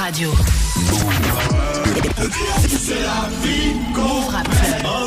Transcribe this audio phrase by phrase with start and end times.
[0.00, 0.32] Radio.
[2.68, 4.48] C'est la vie Move Rap.
[4.62, 4.82] C'est.
[4.82, 5.06] Dans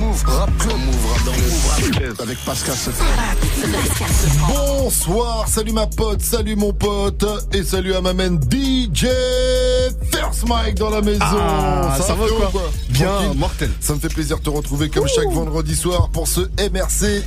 [0.00, 0.76] Move Rap Club.
[0.78, 2.20] Move Rap dans Move Rap.
[2.20, 2.74] Avec Pascal
[4.48, 7.24] Bonsoir, salut ma pote, salut mon pote.
[7.52, 9.06] Et salut à ma main DJ
[10.12, 11.20] First Mike dans la maison.
[11.22, 12.50] Ah, ça, va quoi,
[12.92, 13.38] Bien, Tranquille.
[13.38, 13.70] mortel.
[13.80, 17.22] Ça me fait plaisir de te retrouver comme chaque vendredi soir pour ce MRC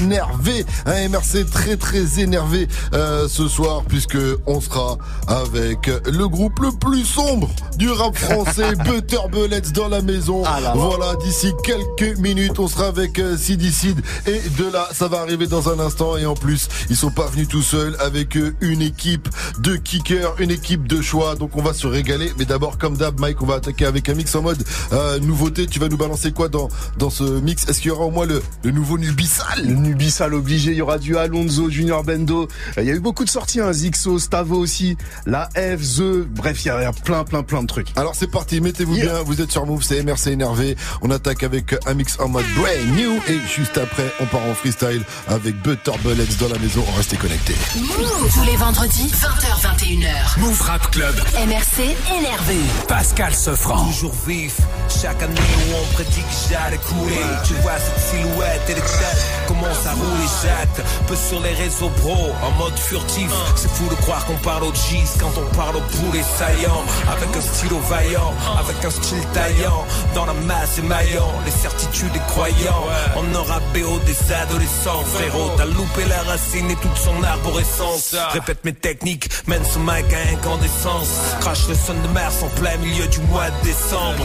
[0.00, 0.64] énervé.
[0.86, 6.70] Un MRC très très énervé euh, ce soir puisque on sera avec le groupe le
[6.72, 10.42] plus sombre du rap français, Butter Bullets dans la maison.
[10.46, 10.74] Ah là là.
[10.76, 15.20] voilà, d'ici quelques minutes, on sera avec euh, Sidi Sid et de là, ça va
[15.20, 18.54] arriver dans un instant et en plus, ils sont pas venus tout seuls avec eux
[18.60, 19.28] une équipe
[19.60, 21.34] de kickers, une équipe de choix.
[21.34, 22.32] Donc on va se régaler.
[22.38, 25.66] Mais d'abord, comme d'hab, Mike, on va attaquer avec un mix en mode euh, nouveauté.
[25.66, 27.66] Tu vas nous balancer quoi dans dans ce mix?
[27.68, 30.82] Est-ce qu'il y aura au moins le, le nouveau Nubisal Le Nubisal obligé, il y
[30.82, 32.48] aura du Alonso, Junior Bendo.
[32.76, 33.72] Euh, Il y a eu beaucoup de sorties, hein.
[33.72, 37.42] Zixo, Stavo aussi, la F, The, bref, il y, a- il y a plein, plein,
[37.42, 37.88] plein de trucs.
[37.96, 39.06] Alors c'est parti, mettez-vous Yeah.
[39.06, 40.76] bien, vous êtes sur Move, c'est MRC énervé.
[41.02, 44.54] On attaque avec un mix en mode brand new et juste après, on part en
[44.54, 46.84] freestyle avec Butter Bullets dans la maison.
[46.96, 47.54] Restez connectés.
[47.76, 50.38] Move tous les vendredis 20h21h.
[50.40, 51.14] Move Rap Club,
[51.46, 52.56] MRC énervé.
[52.88, 53.86] Pascal Sefranc.
[53.86, 54.56] Toujours vif,
[55.00, 57.22] chaque année où on prédit que j'allais couler.
[57.46, 60.84] Tu vois cette silhouette et les têtes commencent à rouler jette.
[61.06, 63.30] Peu sur les réseaux bro, en mode furtif.
[63.54, 66.82] C'est fou de croire qu'on parle au G's quand on parle au poulet saillant.
[67.12, 69.84] Avec un stylo vaillant, avec un style taillant.
[70.14, 72.84] Dans la masse émaillant, les certitudes des croyants.
[73.16, 75.52] On aura BO des adolescents, frérot.
[75.56, 78.16] T'as loupé la racine et toute son arborescence.
[78.32, 81.36] Répète mes techniques, mène ce mic à incandescence.
[81.40, 84.24] Crache le son de mers en plein milieu du mois de décembre.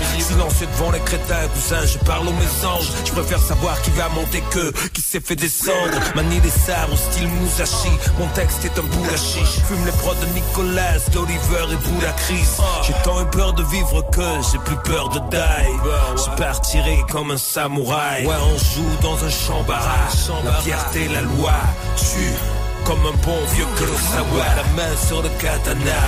[0.64, 2.88] Devant les crétins, cousin, je parle aux mésanges.
[3.06, 6.00] Je préfère savoir qui va monter que qui s'est fait descendre.
[6.16, 7.92] Manie des sabres au style Musashi.
[8.17, 9.59] Mon texte est un bout à chiche.
[9.67, 12.47] Fume les prods de Nicolas, d'Oliver et Boulacris.
[12.88, 16.18] J'ai tant eu peur de vivre que j'ai plus peur de die.
[16.18, 18.25] Je partirai comme un samouraï.
[18.25, 20.31] Ouais, on joue dans un champ barrage.
[20.45, 21.53] La fierté, la loi
[21.97, 22.62] tue.
[22.85, 24.45] Comme un bon vieux Kurosawa.
[24.55, 26.01] La main sur le katana.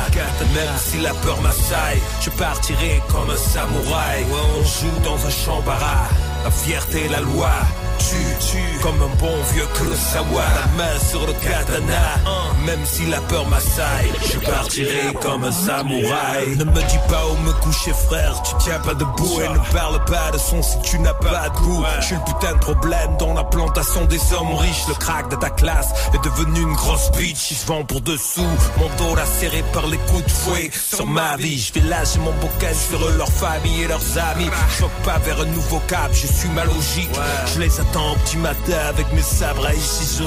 [0.53, 4.25] Même si la peur m'assaille Je partirai comme un samouraï.
[4.31, 6.09] On joue dans un champ barrage
[6.43, 7.51] La fierté, la loi
[7.97, 10.43] tue, tue Comme un bon vieux Kurosawa.
[10.43, 12.19] La main sur le katana
[12.65, 16.55] Même si la peur m'assaille Je partirai comme un samouraï.
[16.57, 20.03] Ne me dis pas où me coucher frère Tu tiens pas debout Et ne parle
[20.05, 21.83] pas de son si tu n'as pas de goût.
[21.99, 24.87] Je suis le putain de problème dans la plantation des hommes riches.
[24.87, 27.51] Le crack de ta classe est devenu une grosse bitch.
[27.51, 28.47] Il se vend pour dessous
[28.77, 30.69] Mon dos lacéré par les coups de fouet.
[30.73, 34.49] Sur ma vie je vais lâcher mon bouquin sur eux, leur famille et leurs amis.
[34.69, 37.09] Je choque pas vers un nouveau cap Je suis ma logique.
[37.53, 40.19] Je les au petit matin avec mes sabres à ici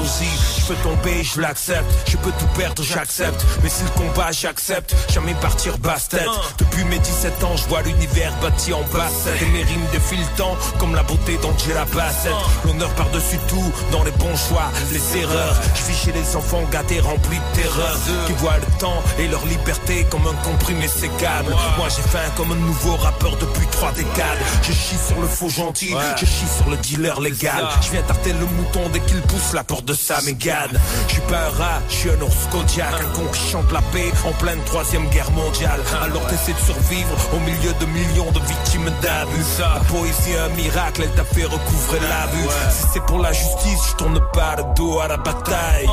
[0.59, 1.91] Je peux tomber je l'accepte.
[2.07, 3.45] Je peux tout perdre j'accepte.
[3.63, 6.27] Mais si le combat j'accepte Jamais partir basse-tête.
[6.57, 10.37] Depuis mes 17 ans je vois l'univers bâti en bassette Et mes rimes défilent le
[10.37, 12.33] temps Comme la beauté d'Angela Bassett
[12.65, 15.55] L'honneur par-dessus tout Dans les bons choix Les erreurs.
[15.75, 17.97] Je vis chez les enfants gâtés remplis de terreur
[18.27, 21.55] Qui voient le temps et leur liberté Comme un comprimé sécable.
[21.77, 24.39] Moi j'ai faim comme un nouveau rappeur depuis trois décades.
[24.63, 25.93] Je chie sur le faux gentil.
[26.17, 27.48] Je chie sur le dealer légal
[27.81, 31.21] Je viens tarter le mouton dès qu'il pousse la porte de sa mégane Je suis
[31.23, 32.93] pas un rat, je suis un ours Kodiak.
[32.93, 35.79] Un con qui chante la paix en pleine troisième guerre mondiale.
[36.03, 39.45] Alors t'essaies de survivre au milieu de millions de victimes d'abus.
[39.59, 42.47] La poésie est un miracle, elle t'a fait recouvrer la vue.
[42.71, 45.87] Si c'est pour la justice, je tourne pas le dos à la bataille.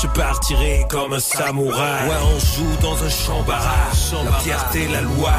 [0.00, 2.08] Je partirai comme un samouraï.
[2.08, 2.14] Ouais.
[2.34, 5.32] On joue dans un champ barrage La fierté, la loi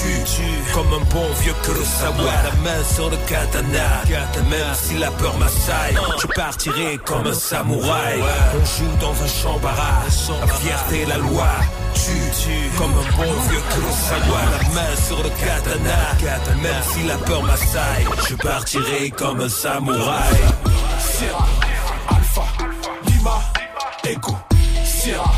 [0.00, 0.72] tue.
[0.72, 2.24] Comme un bon vieux Kurosawa.
[2.44, 4.02] La main sur le katana.
[4.50, 5.96] Même si la peur m'assaille.
[6.20, 8.20] Je partirai comme un samouraï.
[8.54, 11.48] On joue dans un champ barrage La fierté, la loi.
[11.94, 16.62] Tue Comme un bon vieux Kurosawa La main sur le katana.
[16.62, 20.36] Même si la peur m'assaille Je partirai comme un samouraï.
[21.00, 21.46] Sierra,
[22.08, 22.44] Alpha,
[23.06, 23.42] Lima,
[24.04, 24.36] Echo.
[24.84, 25.32] Sierra,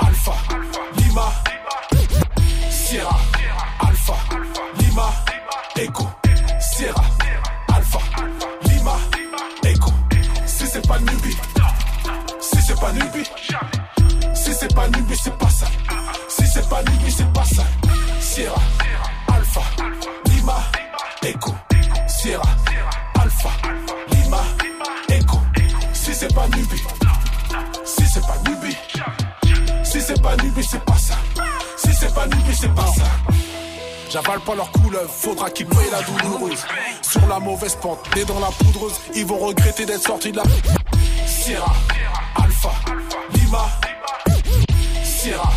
[0.00, 0.32] Alpha,
[0.98, 1.32] Lima.
[2.70, 3.18] Sierra,
[3.80, 4.14] Alpha,
[4.80, 5.08] Lima,
[34.16, 36.64] J'avale pas leur couleuvre, faudra qu'ils payent la douloureuse.
[37.02, 40.42] Sur la mauvaise pente, nés dans la poudreuse, ils vont regretter d'être sortis de la.
[41.26, 41.74] Sierra,
[42.34, 42.72] Alpha,
[43.34, 43.66] Lima,
[45.04, 45.52] Sierra.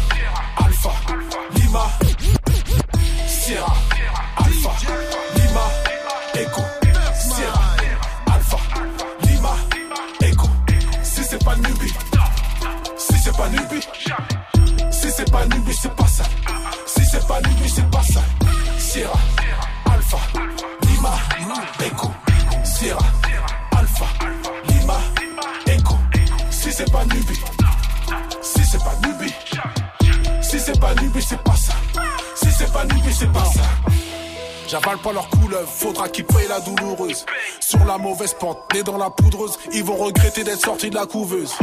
[34.69, 37.25] J'avale pas leur couleuvre, faudra qu'ils payent la douloureuse.
[37.59, 41.07] Sur la mauvaise pente, nés dans la poudreuse, ils vont regretter d'être sortis de la
[41.07, 41.55] couveuse.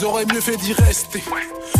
[0.00, 1.22] J'aurais mieux fait d'y rester,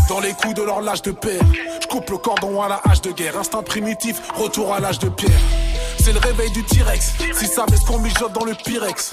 [0.08, 1.42] dans les coups de leur lâche de père.
[1.80, 5.08] Je coupe le cordon à la hache de guerre, instinct primitif, retour à l'âge de
[5.08, 5.40] pierre.
[5.98, 9.10] C'est le réveil du T-Rex, si ça met ce qu'on mijote dans le Pyrex.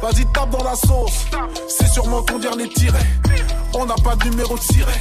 [0.00, 1.26] Vas-y, tape dans la sauce,
[1.68, 2.98] c'est sûrement ton dernier tiret.
[3.74, 5.00] On n'a pas de numéro de siret.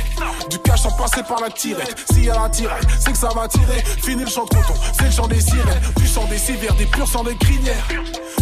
[0.49, 1.95] Du cash sans passer par la tirette.
[2.11, 3.83] S'il y a la tirette, c'est que ça va tirer.
[4.03, 5.81] Fini le chant de coton, c'est le chant des sirènes.
[5.95, 7.87] Du des civières, des purs sang des crinières.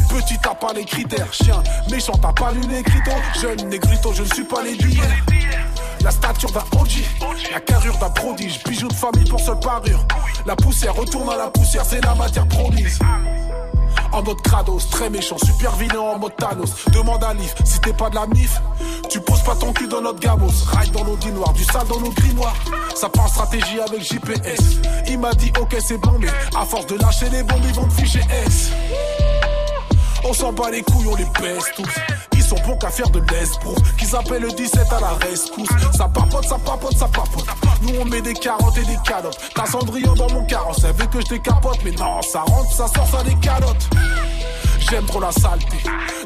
[0.09, 1.61] Petit t'as pas les critères, chien.
[1.91, 3.21] Méchant t'as pas lu les critères.
[3.39, 5.01] Jeune négrito, je ne suis pas les billets.
[6.01, 7.03] La stature d'un OG,
[7.51, 10.05] la carrure d'un prodige, bijoux de famille pour seule parure.
[10.45, 12.99] La poussière retourne à la poussière, c'est la matière promise.
[14.11, 16.69] En mode Kratos, très méchant, super vilain en mode Thanos.
[16.91, 18.61] Demande à Leaf, si t'es pas de la mif,
[19.09, 20.51] tu poses pas ton cul dans notre gamos.
[20.71, 22.55] Ride dans l'audi noir, du sale dans nos gris noirs.
[22.95, 24.79] Ça prend stratégie avec JPS.
[25.07, 27.87] Il m'a dit ok c'est bon, mais à force de lâcher les bombes, ils vont
[27.87, 28.71] te ficher S.
[30.23, 31.83] On s'en bat les couilles, on les baisse tous.
[32.65, 33.77] Bons qu'à faire de l'esbrouf.
[33.97, 35.69] Qu'ils appellent le 17 à la rescousse.
[35.97, 37.45] Ça papote, ça papote, ça papote.
[37.81, 39.39] Nous on met des carottes et des calottes.
[39.53, 40.83] T'as Cendrillon dans mon carrosse.
[40.83, 43.89] Elle veut que je décapote, mais non, ça rentre, ça sort, ça des calottes.
[44.89, 45.77] J'aime trop la saleté.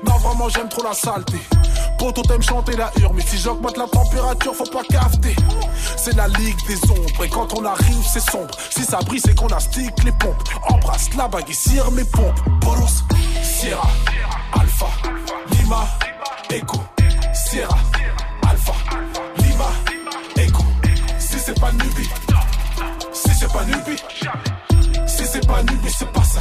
[0.05, 1.39] Non, vraiment, j'aime trop la saleté.
[1.97, 5.35] Poto t'aimes chanter la hurle, mais si j'augmente la température, faut pas cafeter.
[5.97, 8.55] C'est la ligue des ombres, et quand on arrive, c'est sombre.
[8.69, 10.41] Si ça brille, c'est qu'on a stick les pompes.
[10.69, 12.39] Embrasse la bague et cire mes pompes.
[12.61, 13.03] Bolos,
[13.43, 13.89] Sierra,
[14.53, 14.87] Alpha,
[15.51, 15.87] Lima,
[16.51, 16.83] Echo.
[17.33, 17.77] Sierra,
[18.47, 18.73] Alpha,
[19.37, 19.69] Lima,
[20.37, 20.63] Echo.
[21.19, 22.09] Si c'est pas Nubi,
[23.13, 23.95] si c'est pas Nubi,
[25.07, 26.39] si c'est pas Nubi, c'est pas ça.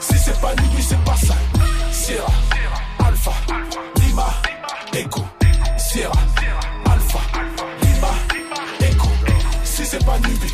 [0.00, 1.34] Si c'est pas Nubi, c'est pas ça.
[1.92, 2.32] Sierra,
[3.04, 3.32] Alpha,
[4.00, 4.26] Lima,
[4.94, 5.24] Echo.
[5.78, 6.18] Sierra,
[6.90, 7.18] Alpha,
[7.82, 8.08] Lima,
[8.80, 9.08] Echo.
[9.64, 10.52] Si c'est pas Nubi,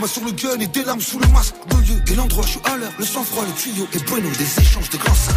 [0.00, 1.54] La sur le gun et des larmes sous le masque.
[2.08, 2.92] Et l'endroit, je suis à l'heure.
[2.98, 5.34] Le sang-froid, le tuyau et bueno, des échanges de grands sacs.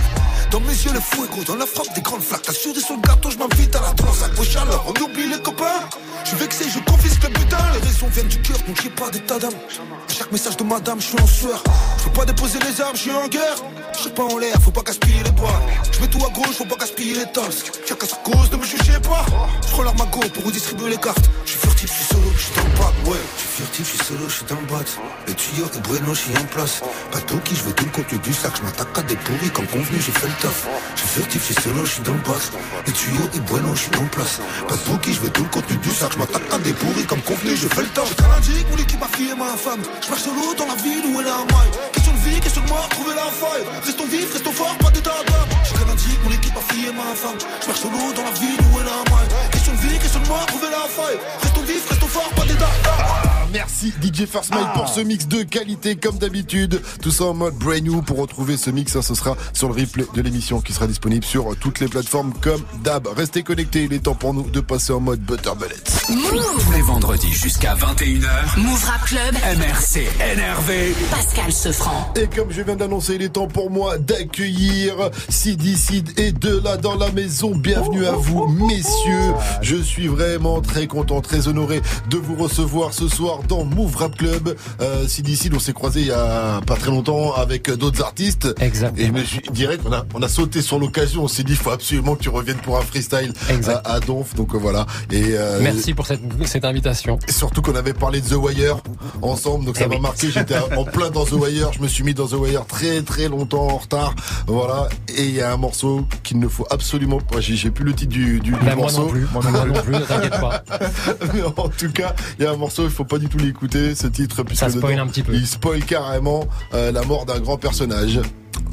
[0.51, 2.47] Dans mes yeux, le fuego, dans la frappe des grandes flaques.
[2.49, 4.31] Assuré sur le gâteau, je m'invite à la transac.
[4.37, 5.87] Aux chaleurs, on oublie les copains.
[6.23, 7.57] Je suis vexé, je confisque le butin.
[7.73, 9.53] Les raisons viennent du cœur, donc j'ai pas d'état d'âme.
[9.53, 11.63] À chaque message de madame, je suis en sueur.
[11.99, 13.63] Je peux pas déposer les armes, je suis en guerre.
[13.93, 15.61] Je suis pas en l'air, faut pas gaspiller les bois.
[15.91, 17.63] Je mets tout à gauche, faut pas gaspiller les tasses.
[17.87, 19.25] Chacun sa cause, ne me jugez pas.
[19.65, 21.29] Je prends leur magot pour vous distribuer les cartes.
[21.45, 23.17] Je furtif, je suis solo, je suis dans le bac, ouais.
[23.35, 24.85] Je suis furtif, je suis solo, je suis dans le bat.
[25.27, 26.81] Le tuyau et Bueno, je suis en place.
[27.11, 28.51] Pas tout qui, je veux tout le contenu du sac.
[28.57, 30.67] Je m'attaque à des pourris, comme convenu, j'ai fait le taf.
[30.95, 32.43] Je suis furtif, je suis solo, je suis dans le bat.
[32.85, 34.39] Le tuyau et Bueno, je suis en place.
[34.67, 36.11] Pas tout qui, je veux tout le contenu du sac.
[36.13, 38.09] Je m'attaque à des pourris, comme convenu, je fais le taf.
[38.43, 39.81] J'ai mon équipe, ma fille et ma femme.
[40.03, 41.71] Je marche solo dans la ville où elle a un maille.
[41.93, 43.63] Question de vie, question de mort, trouver la faille.
[43.85, 45.58] Restons vifs, restons forts, pas d'état d'âme.
[45.79, 47.37] J'ai l'indique, mon équipe, ma fille et ma femme.
[47.61, 49.49] Je marche solo dans la ville où elle a un maille.
[49.51, 51.17] Question de vie, question de mort, trouver la faille.
[51.41, 53.28] Restons vifs, restons forts, pas d'état d'âme.
[53.51, 56.81] Merci DJ First Mike pour ce mix de qualité comme d'habitude.
[57.01, 58.01] Tout ça en mode brand new.
[58.01, 61.25] Pour retrouver ce mix, hein, ce sera sur le replay de l'émission qui sera disponible
[61.25, 63.07] sur toutes les plateformes comme d'hab.
[63.07, 65.75] Restez connectés, il est temps pour nous de passer en mode Butter Bullet.
[66.09, 66.59] Move.
[66.59, 69.33] Tous les vendredis jusqu'à 21h, Move Rap Club.
[69.33, 70.93] MRC énervé.
[71.09, 72.13] Pascal Sefranc.
[72.15, 76.59] Et comme je viens d'annoncer, il est temps pour moi d'accueillir Sidi Sid et de
[76.59, 77.55] là dans la maison.
[77.55, 79.33] Bienvenue à vous, messieurs.
[79.61, 84.15] Je suis vraiment très content, très honoré de vous recevoir ce soir dans Move Rap
[84.17, 84.55] Club.
[84.81, 88.47] Euh, Sid, on s'est croisé il y a pas très longtemps avec d'autres artistes.
[88.59, 89.03] Exactement.
[89.03, 91.23] Et je me suis direct, on a, on a sauté sur l'occasion.
[91.23, 93.33] On s'est dit, il faut absolument que tu reviennes pour un freestyle
[93.67, 94.35] à, à Donf.
[94.35, 94.85] Donc euh, voilà.
[95.11, 97.19] Et euh, Merci pour cette, cette invitation.
[97.27, 98.77] et surtout qu'on avait parlé de The Wire
[99.21, 100.01] ensemble, donc ça Eh m'a oui.
[100.01, 100.31] marqué.
[100.31, 101.71] J'étais en plein dans The Wire.
[101.73, 104.15] Je me suis mis dans The Wire très très longtemps en retard.
[104.47, 104.87] Voilà.
[105.15, 107.39] Et il y a un morceau qu'il ne faut absolument pas.
[107.39, 109.01] J'ai plus le titre du, du, du Bah, moi morceau.
[109.03, 110.63] non plus, moi, non plus, t'inquiète pas.
[111.33, 113.95] Mais en tout cas, il y a un morceau, il faut pas du tout l'écouter,
[113.95, 115.33] ce titre, puisque Ça spoil dedans, un petit peu.
[115.33, 118.19] il spoil carrément euh, la mort d'un grand personnage.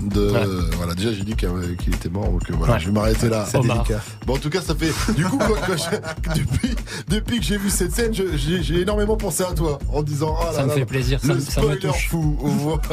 [0.03, 0.41] De Ouais.
[0.77, 2.81] voilà déjà j'ai dit qu'il était mort donc voilà Ouais.
[2.81, 4.01] je vais m'arrêter là C'est délicat.
[4.27, 5.39] bon en tout cas ça fait du coup
[5.77, 6.75] je- depuis
[7.09, 10.53] depuis que j'ai vu cette scène j'ai énormément pensé à toi en disant ah là
[10.53, 11.61] Ça me là, fait plaisir, ça le me- ça
[11.93, 12.37] fou.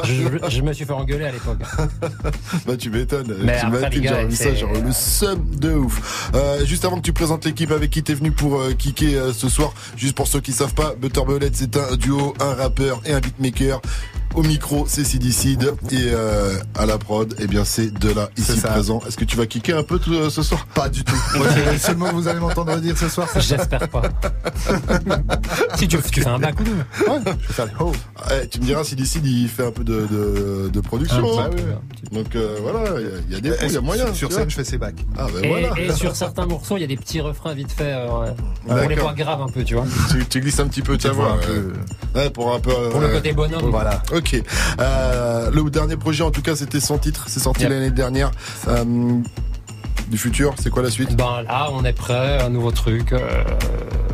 [0.04, 1.60] Je, je me suis fait engueuler à l'époque.
[2.66, 3.36] Bah tu m'étonnes.
[3.38, 6.30] J'aurais vu ça, j'aurais le seum de ouf.
[6.36, 9.34] Euh, juste avant que tu présentes l'équipe avec qui t'es venu pour euh, kicker euh,
[9.34, 13.02] ce soir, juste pour ceux qui savent pas, Butter Bullet c'est un duo, un rappeur
[13.06, 13.82] et un beatmaker.
[14.36, 18.54] Au micro, c'est Sidicide et euh, à la prod, eh bien c'est de là ici
[18.54, 18.70] C'est ça.
[18.70, 19.00] présent.
[19.08, 20.66] Est-ce que tu vas kicker un peu tout, euh, ce soir?
[20.74, 21.16] Pas du tout.
[21.38, 24.02] Moi, c'est le seul mot que vous allez m'entendre dire ce soir, J'espère pas.
[25.76, 26.72] si tu, tu fais un bac ou deux.
[26.72, 27.92] Ouais, je oh.
[28.32, 31.40] Eh, Tu me diras, Sidicide, il fait un peu de, de, de production.
[31.40, 31.52] Hein.
[32.12, 34.06] Donc euh, voilà, il y a- il y, a des pots, il y a moyen.
[34.08, 34.96] Sur, sur scène, je fais ses bacs.
[35.18, 35.80] Ah ben Et, voilà.
[35.80, 37.94] et sur certains morceaux, il y a des petits refrains vite fait.
[37.94, 38.32] euh,
[38.66, 39.86] pour les voix graves un peu, tu vois.
[40.12, 41.38] Tu, tu glisses un petit peu Tu vois
[42.34, 42.90] pour un peu.
[42.90, 43.70] Pour le euh, côté bonhomme.
[43.70, 44.02] Voilà.
[44.14, 44.23] Ok.
[44.80, 47.26] Euh, le dernier projet, en tout cas, c'était sans titre.
[47.28, 47.70] C'est sorti Yep.
[47.72, 48.32] l'année dernière.
[48.68, 48.84] Euh,
[50.14, 51.16] du futur, c'est quoi la suite?
[51.16, 53.16] Ben là, on est prêt, un nouveau truc.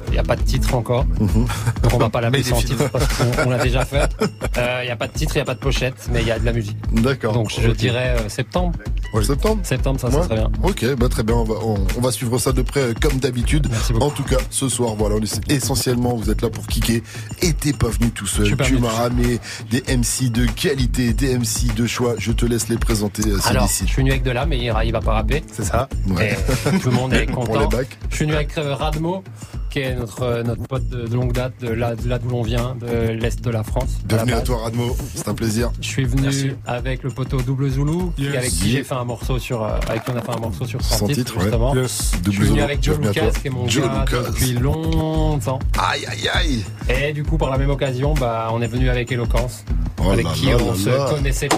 [0.08, 1.06] Il n'y a pas de titre encore.
[1.20, 1.46] Mhm.
[1.84, 4.10] Donc on va pas l'appeler Mais sans titre parce qu'on on l'a déjà fait.
[4.56, 6.32] Il n'y a pas de titre, il n'y a pas de pochette, mais il y
[6.32, 6.78] a de la musique.
[6.94, 7.34] D'accord.
[7.34, 8.80] Donc je dirais euh, septembre.
[9.24, 10.14] Septembre Septembre, ça, Ouais.
[10.14, 10.52] ça serait bien.
[10.64, 13.18] Ok, bah très bien, on va, on, on va suivre ça de près euh, comme
[13.20, 13.68] d'habitude.
[13.70, 14.06] Merci beaucoup.
[14.06, 17.02] En tout cas, ce soir, voilà, on est essentiellement, vous êtes là pour kicker.
[17.42, 18.56] Et t'es pas venu tout seul.
[18.64, 19.40] Tu m'as ramené
[19.72, 22.14] des MC de qualité, des MC de choix.
[22.20, 23.24] Je te laisse les présenter.
[23.28, 25.44] euh, Alors, je suis venu avec de l'âme, mais il, il va pas rapper.
[25.52, 25.89] C'est ça.
[26.08, 26.36] Ouais.
[26.74, 27.68] Et tout le monde est Pour les content.
[27.68, 27.98] bacs.
[28.10, 29.24] Je suis venu avec euh, Radmo,
[29.70, 32.30] qui est notre, euh, notre pote de, de longue date, de là, de là d'où
[32.30, 33.90] l'on vient, de l'Est de la France.
[34.06, 34.96] Bienvenue à toi, Radmo.
[35.14, 35.72] C'est un plaisir.
[35.82, 36.52] Je suis venu Merci.
[36.66, 37.70] avec le poteau Double
[38.16, 38.36] qui- Yes.
[38.36, 40.66] avec qui j'ai fait un morceau sur, euh, avec qui on a fait un morceau
[40.66, 41.44] sur Sans 100 titre, ouais.
[41.44, 41.76] justement.
[41.76, 42.12] Yes.
[42.26, 42.98] Je suis venu avec Joe.
[43.00, 44.30] Lucas, qui est mon Joe gars Lucas.
[44.32, 45.60] depuis longtemps.
[45.78, 46.66] Aïe, aïe, aïe.
[46.90, 49.64] Et du coup, par la même occasion, bah, on est venu avec Eloquence,
[50.04, 51.10] Oh avec là qui là on là se là.
[51.12, 51.50] connaissait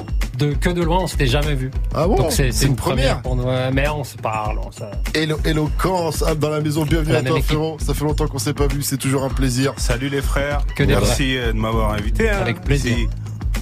[0.46, 1.72] de, que de loin, on s'était jamais vu.
[1.94, 3.22] Ah bon Donc c'est C'est une première.
[3.22, 3.44] pour nous.
[3.44, 4.60] Ouais, Mais on se parle.
[4.66, 4.82] on se-
[5.18, 6.84] Élo- éloquence dans la maison.
[6.86, 7.78] Bienvenue La à toi, frérot.
[7.80, 8.82] Ça fait longtemps qu'on s'est pas vu.
[8.82, 9.74] C'est toujours un plaisir.
[9.78, 10.66] Salut les frères.
[10.76, 12.30] Que des Merci de m'avoir invité.
[12.30, 12.40] hein.
[12.42, 12.96] Avec plaisir.
[12.96, 13.08] Si-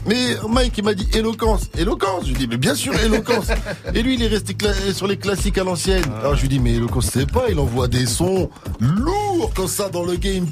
[0.08, 1.70] Mais Mike, il m'a dit éloquence.
[1.78, 2.24] Éloquence.
[2.24, 3.48] Je lui dis, mais bien sûr, éloquence.
[3.94, 4.56] Et lui, il est resté
[4.94, 6.04] sur les classiques à l'ancienne.
[6.20, 7.46] Alors je lui dis, mais éloquence, c'est pas.
[7.50, 10.48] Il envoie des sons lourds comme ça dans le game.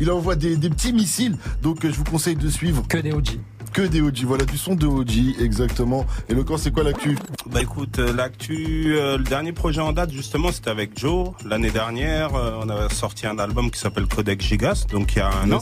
[0.00, 1.36] Il envoie des, des petits missiles.
[1.62, 3.38] Donc euh, je vous conseille de suivre Que des OG.
[3.76, 4.24] Que des OG.
[4.24, 6.06] Voilà, du son de OG, exactement.
[6.30, 7.18] Éloquence, c'est quoi l'actu?
[7.44, 11.32] Bah écoute, euh, l'actu, euh, le dernier projet en date justement, c'était avec Joe.
[11.44, 15.20] L'année dernière, euh, on a sorti un album qui s'appelle Codex Gigas, donc il y
[15.20, 15.60] a un an.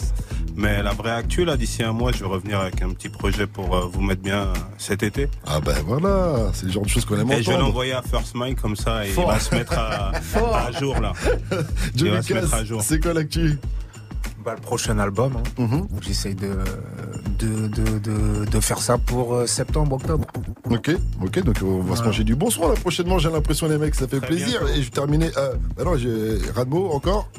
[0.54, 3.48] Mais la vraie actu, là, d'ici un mois, je vais revenir avec un petit projet
[3.48, 5.28] pour euh, vous mettre bien cet été.
[5.44, 8.02] Ah ben voilà, c'est le genre de choses qu'on aime Et je vais l'envoyer à
[8.02, 9.24] First Mike comme ça, et Fort.
[9.26, 10.12] il va se mettre à,
[10.68, 11.14] à jour là.
[11.96, 12.80] Joe il va se mettre à jour.
[12.80, 13.58] c'est quoi l'actu?
[14.44, 15.42] Bah, le prochain album, hein.
[15.62, 15.86] Mhm.
[16.02, 16.58] j'essaye de,
[17.38, 20.26] de, de, de, de faire ça pour euh, septembre, octobre.
[20.68, 20.90] Ok,
[21.22, 23.94] ok, donc on va se manger du bon son là prochainement, j'ai l'impression les mecs,
[23.94, 24.60] ça fait Très plaisir.
[24.60, 24.74] bientôt.
[24.78, 27.30] Et je terminais, euh, bah non, j'ai Radmo encore.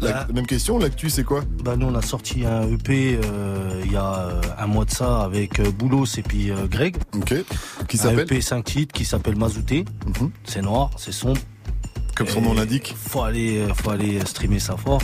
[0.00, 0.26] La, Bah.
[0.32, 1.42] Même question, l'actu c'est quoi?
[1.62, 4.90] Bah nous on a sorti un EP euh, il y a euh, un mois de
[4.90, 6.96] ça avec euh, Boulos et puis euh, Greg.
[7.16, 7.34] Ok,
[7.86, 8.20] qui Un s'appelle?
[8.20, 9.84] EP 5 titres qui s'appelle Mazouté.
[10.06, 10.30] Mhm.
[10.44, 11.38] C'est noir, c'est sombre.
[12.16, 12.94] Comme son nom l'indique.
[12.96, 15.02] Faut aller, euh, faut aller streamer ça fort.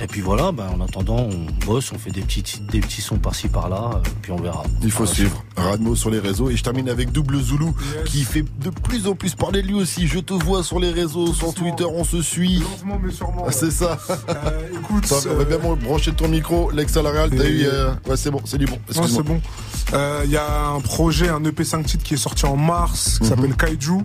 [0.00, 3.18] Et puis voilà, bah, en attendant, on bosse, on fait des petits, des petits sons
[3.18, 4.62] par-ci par-là, euh, puis on verra.
[4.82, 7.72] Il faut suivre Radmo sur les réseaux et je termine avec Double Zulu
[8.04, 10.06] qui fait de plus en plus parler de lui aussi.
[10.06, 11.52] Je te vois sur les réseaux, sur.
[11.52, 12.60] Twitter, on se suit.
[12.60, 13.44] Lentement mais sûrement.
[13.48, 13.98] Ah, c'est ça.
[14.28, 17.64] Euh, écoute, Attends, on va euh, bien brancher ton micro, l'ex salarial, t'as eu.
[17.64, 18.78] euh, Ouais, c'est bon, c'est du bon.
[18.94, 19.40] non, c'est bon.
[19.94, 23.18] Euh, Il y a un projet, un EP 5 titres qui est sorti en mars,
[23.18, 23.28] qui Mhm.
[23.30, 24.02] s'appelle Kaiju,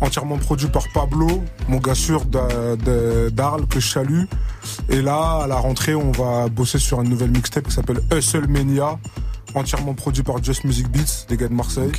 [0.00, 4.24] entièrement produit par Pablo, mon gars sûr d'Arles que je salue.
[4.88, 8.46] Et là, à la rentrée, on va bosser sur une nouvelle mixtape qui s'appelle Hustle
[9.56, 11.90] entièrement produit par Just Music Beats, des gars de Marseille.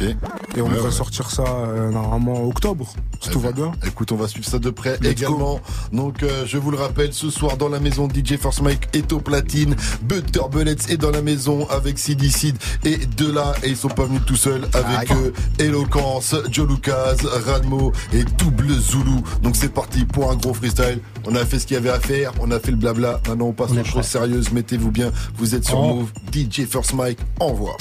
[0.55, 0.91] Et on Ouais, ouais.
[0.91, 2.87] sortir ça euh, normalement en octobre,
[3.21, 3.71] si Eh tout ben, va bien.
[3.85, 5.59] Écoute, on va suivre ça de près Let's également.
[5.91, 9.11] Donc, euh, je vous le rappelle, ce soir dans la maison, DJ Force Mike est
[9.13, 9.75] au platine.
[10.03, 13.53] Butter Bullets est dans la maison avec CD Seed et de là.
[13.63, 15.33] Et ils sont pas venus tout seuls avec eux.
[15.59, 19.21] Eloquence, Joe Lucas, Radmo et Double Zulu.
[19.41, 20.99] Donc, c'est parti pour un gros freestyle.
[21.25, 22.31] On a fait ce qu'il y avait à faire.
[22.39, 23.19] On a fait le blabla.
[23.27, 24.51] Maintenant, on passe aux choses sérieuses.
[24.51, 25.11] Mettez-vous bien.
[25.37, 25.93] Vous êtes sur Oh.
[25.95, 26.11] Move.
[26.33, 27.77] DJ First Mike, envoie.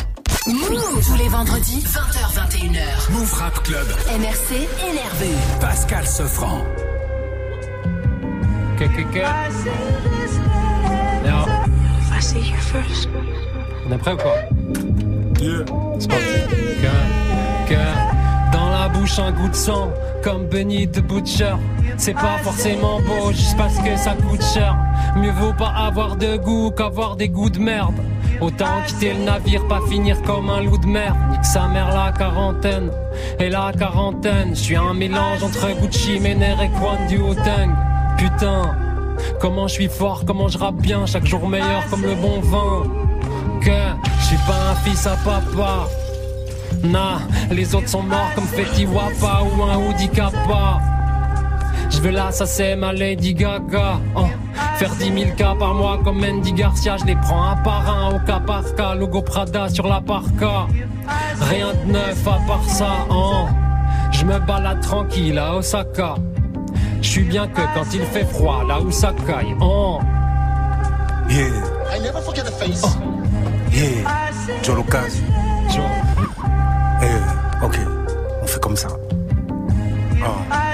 [0.47, 3.13] Move tous les vendredis 20h21h.
[3.13, 3.87] Move Rap Club.
[4.21, 5.31] MRC énervé.
[5.61, 6.63] Pascal Sefranc.
[13.89, 14.37] On est prêt ou quoi?
[15.41, 15.65] Yeah.
[15.99, 16.57] C'est parti.
[18.89, 19.91] Bouche un goût de sang,
[20.23, 21.57] comme Benny de Butcher.
[21.97, 24.77] C'est pas forcément beau, juste parce que ça coûte cher.
[25.17, 27.95] Mieux vaut pas avoir de goût qu'avoir des goûts de merde.
[28.41, 31.15] Autant quitter le navire, pas finir comme un loup de mer.
[31.31, 32.91] Nique sa mère la quarantaine.
[33.41, 37.75] Et la quarantaine, je suis un mélange entre Gucci, Mener et Kwan du Hauteng.
[38.19, 38.77] Putain,
[39.41, 42.85] comment je suis fort, comment je bien, chaque jour meilleur comme le bon vin.
[43.61, 43.71] Que
[44.21, 45.89] je suis pas un fils à papa.
[46.89, 47.19] Nah,
[47.51, 50.81] les autres sont morts comme Fetty Wapa ou un Hoodie Kappa.
[51.91, 53.99] Je veux là, ça c'est ma Lady Gaga.
[54.15, 54.27] Oh.
[54.77, 58.15] Faire 10 000 cas par mois comme Mandy Garcia, je les prends un par un
[58.15, 58.95] au cas par cas.
[58.95, 60.67] Logo Prada sur la parka.
[61.41, 63.07] Rien de neuf à part ça.
[63.11, 63.47] Oh.
[64.13, 66.15] Je me balade tranquille à Osaka.
[67.03, 69.57] Je suis bien que quand il fait froid, là où ça caille.
[69.61, 70.01] Oh.
[71.29, 71.47] Yeah.
[73.73, 74.63] Yeah.
[74.63, 75.21] Joe Lucas.
[75.71, 75.85] Joe.
[77.03, 77.79] Eh, ok.
[78.43, 78.89] On fait comme ça.
[80.23, 80.67] Ah.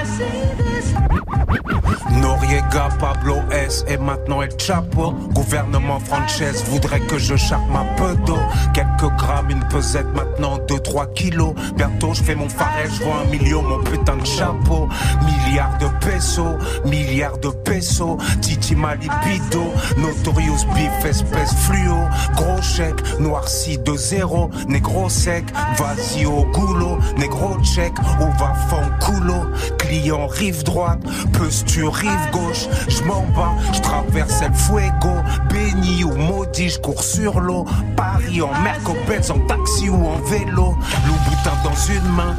[2.11, 5.11] Noriega, Pablo S et maintenant El Chapo.
[5.33, 8.39] Gouvernement Frances voudrait que je charpe ma peu d'eau.
[8.73, 11.53] Quelques grammes, une pesette maintenant 2-3 kilos.
[11.75, 14.87] Bientôt je fais mon farel, je vois un million, mon putain de chapeau.
[15.25, 18.17] Milliards de pesos, milliards de pesos.
[18.41, 19.63] Titi ma libido,
[19.97, 22.07] Notorious beef, espèce fluo.
[22.35, 24.49] Gros chèque, noirci de zéro.
[24.67, 25.45] Négro sec,
[25.77, 26.97] vas-y au goulot.
[27.17, 29.35] Négro check, on va fond coulo.
[29.77, 30.99] Client rive droite,
[31.33, 32.67] posture rive gauche.
[32.87, 35.15] Je m'en bats, je traverse el fuego.
[35.49, 37.65] Béni ou maudit, je cours sur l'eau.
[37.95, 40.75] Paris en Mercopède, en taxi ou en vélo.
[41.05, 42.35] Loup boutin dans une main.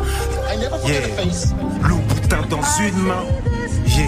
[0.86, 1.24] Yeah.
[1.82, 3.24] Loup boutin dans une main.
[3.86, 4.06] Yeah.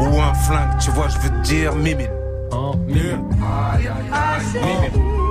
[0.00, 2.10] Ou un flingue, tu vois, je veux te dire, mimine.
[2.50, 3.24] Oh, mimine.
[4.12, 5.25] Un sous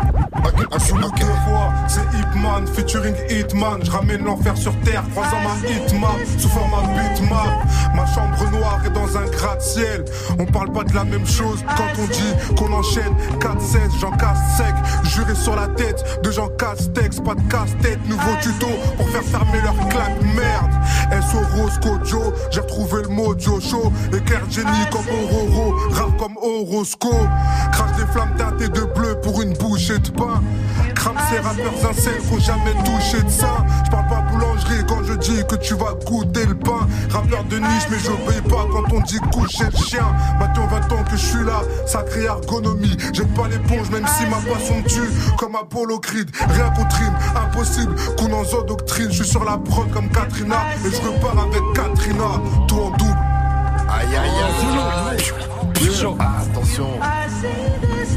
[1.17, 3.79] deux fois, c'est Hitman featuring Hitman.
[3.83, 7.65] Je ramène l'enfer sur terre, croisant ma hitmap, sous format bitmap.
[7.95, 10.05] Ma chambre noire est dans un gratte-ciel.
[10.39, 14.57] On parle pas de la même chose quand on dit qu'on enchaîne 4-16, j'en casse
[14.57, 14.75] sec.
[15.03, 17.99] Juré sur la tête de Jean Castex, pas de casse-tête.
[18.07, 18.67] Nouveau tuto
[18.97, 20.74] pour faire fermer leur claque, merde.
[21.11, 23.91] SO Rosco Joe, j'ai retrouvé le mojo chaud.
[24.13, 27.13] Éclair génie comme Ororo, rare comme Orosco.
[27.71, 30.41] Crache des flammes teintées de bleu pour une bouchée de pain.
[30.95, 33.65] Crame ces rappeurs incels, faut jamais toucher de ça.
[34.69, 36.87] Je quand je dis que tu vas goûter le pain.
[37.09, 40.05] Rappeur de niche, mais j'obéis pas quand on dit coucher le chien.
[40.39, 42.97] Maintenant 20 ans que je suis là, sacrée ergonomie.
[43.13, 45.09] J'ai pas l'éponge, même si ma me tue.
[45.37, 49.11] Comme Apollo Creed, rien contre rime, impossible qu'on en zo doctrine.
[49.11, 52.41] Je suis sur la prod comme Katrina, et je repars avec Katrina.
[52.67, 53.17] Tout en double.
[53.89, 54.29] Aïe aïe
[55.11, 55.91] aïe.
[55.93, 56.15] Chaud.
[56.19, 56.87] Ah, attention.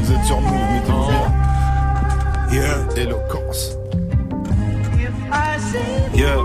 [0.01, 2.61] Vous êtes sur nous, mettez-vous bien.
[2.61, 2.87] Yeah.
[2.97, 3.78] Éloquence.
[6.13, 6.37] Yeah.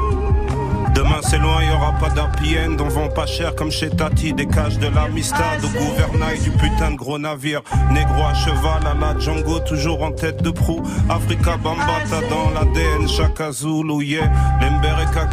[0.95, 2.77] Demain c'est loin, y aura pas d'happy end.
[2.79, 6.93] On vend pas cher comme chez Tati, des cages de l'amistad au gouvernail du putain
[6.93, 7.63] de gros navire.
[7.91, 10.83] Négro à cheval à la Django, toujours en tête de proue.
[11.09, 14.31] Africa Bambata dans l'ADN, Chaka Zulu, yeah.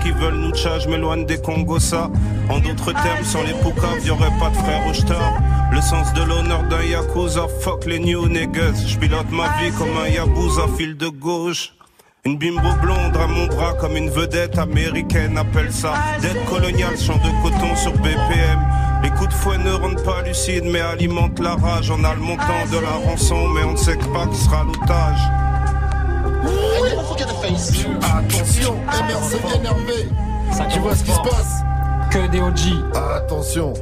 [0.02, 2.10] Qui veulent nous tcha, m'éloigne des Congosa.
[2.50, 5.34] En d'autres termes, sans les poucaves, y aurait pas de frère au star.
[5.72, 8.84] Le sens de l'honneur d'un Yakuza, fuck les new niggas.
[8.88, 11.74] Je pilote ma vie comme un Yabusa, fil de gauche.
[12.24, 17.16] Une bimbo blonde à mon bras comme une vedette américaine appelle ça dette coloniale, champ
[17.16, 18.60] de coton sur BPM.
[19.02, 21.90] Les coups de fouet ne rendent pas lucide mais alimentent la rage.
[21.90, 25.20] On a le montant de la rançon mais on ne sait pas qui sera l'otage.
[28.04, 30.08] Attention, MRC énervé.
[30.52, 31.64] Ça Tu vois ce qui se passe
[32.12, 32.96] Que des OG.
[33.16, 33.74] Attention.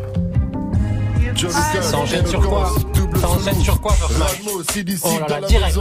[1.82, 2.72] Ça enchaîne sur quoi
[3.20, 4.50] Ça enchaîne sur quoi, Mike
[5.04, 5.78] Oh là là, direct.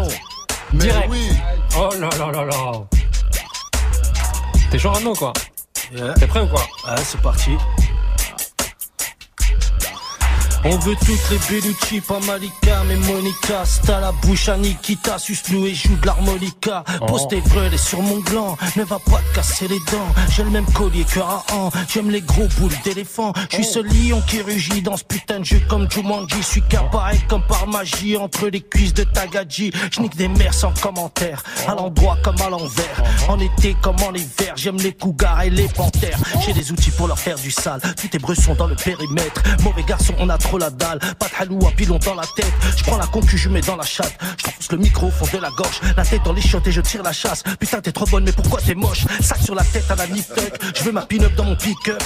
[0.72, 1.08] Mais Direct.
[1.10, 1.28] oui.
[1.76, 2.72] Oh là là là là.
[4.70, 5.32] T'es Jorano quoi
[5.90, 6.12] Yeah.
[6.14, 7.52] T'es prêt ou quoi Ouais, c'est parti.
[10.64, 13.64] On veut toutes les Bellucci, pas Malika, mais Monica.
[13.64, 16.84] C'est à la bouche à Nikita, suce-nous et joue de l'harmonica.
[17.06, 17.26] Pose Oh.
[17.30, 20.08] tes frelets sur mon gland, ne va pas te casser les dents.
[20.30, 23.32] J'ai le même collier que Rahan, j'aime les gros boules d'éléphant.
[23.50, 26.36] Je suis ce lion qui rugit dans ce putain de jeu comme Jumanji.
[26.38, 29.72] Je suis qu'apparaît comme par magie entre les cuisses de Tagadji.
[29.92, 33.02] Je nique des mers sans commentaire, à l'endroit comme à l'envers.
[33.28, 36.18] En été comme en hiver, j'aime les cougars et les panthères.
[36.44, 39.42] J'ai des outils pour leur faire du sale, tous tes bressons dans le périmètre.
[39.62, 42.52] Mauvais garçon, on a trop la dalle, pas de halou à pilon dans la tête.
[42.74, 44.16] Je prends la concu, je mets dans la chatte.
[44.60, 46.80] Je le micro au fond de la gorge, la tête dans les chiottes et je
[46.80, 47.42] tire la chasse.
[47.60, 49.04] Putain, t'es trop bonne, mais pourquoi t'es moche?
[49.20, 50.24] Sac sur la tête à la nip
[50.74, 52.02] je veux ma pin-up dans mon pick-up.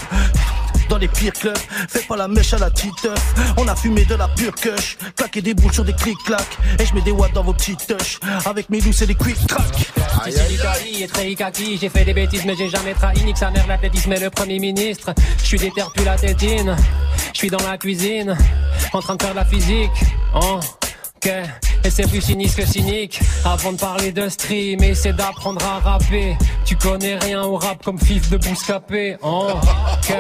[0.92, 1.56] Dans les pires clubs,
[1.88, 3.18] fais pas la mèche à la titeuf.
[3.56, 6.58] On a fumé de la pure kush, claquer des boules sur des clics-clacs.
[6.78, 8.20] Et je mets des watts dans vos petites touches.
[8.44, 9.72] Avec mes loups, c'est des quick-crack.
[10.26, 13.38] Tu sais l'Italie est très kaki, j'ai fait des bêtises mais j'ai jamais trahi, nique
[13.38, 15.14] sa mère l'athlétisme et le premier ministre.
[15.38, 16.76] Je suis déter plus la tétine,
[17.32, 18.36] je suis dans la cuisine,
[18.92, 19.90] en train de faire de la physique.
[20.34, 20.60] Oh.
[21.24, 23.20] Et c'est plus cynique que cynique.
[23.44, 26.36] Avant de parler de stream, essaie d'apprendre à rapper.
[26.64, 29.16] Tu connais rien au rap comme fif de Bouscapé.
[29.22, 30.16] Oh, ok,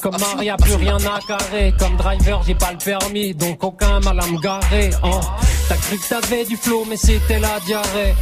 [0.00, 1.74] comme Maria, plus rien à carrer.
[1.78, 4.90] Comme driver, j'ai pas le permis, donc aucun mal à me garer.
[5.02, 5.20] Oh,
[5.68, 8.14] t'as cru que t'avais du flow, mais c'était la diarrhée.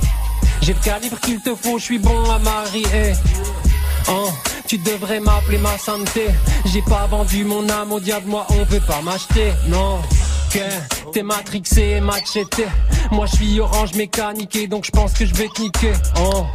[0.63, 3.13] J'ai le calibre qu'il te faut, je suis bon à marier.
[4.09, 4.29] Oh,
[4.67, 6.27] Tu devrais m'appeler ma santé.
[6.67, 9.53] J'ai pas vendu mon âme au diable, moi on veut pas m'acheter.
[9.69, 9.99] Non.
[10.55, 12.67] Que t'es matrixé et macheté.
[13.11, 15.93] Moi je suis orange mécanique donc je pense que je vais te niquer.
[16.21, 16.47] Oh,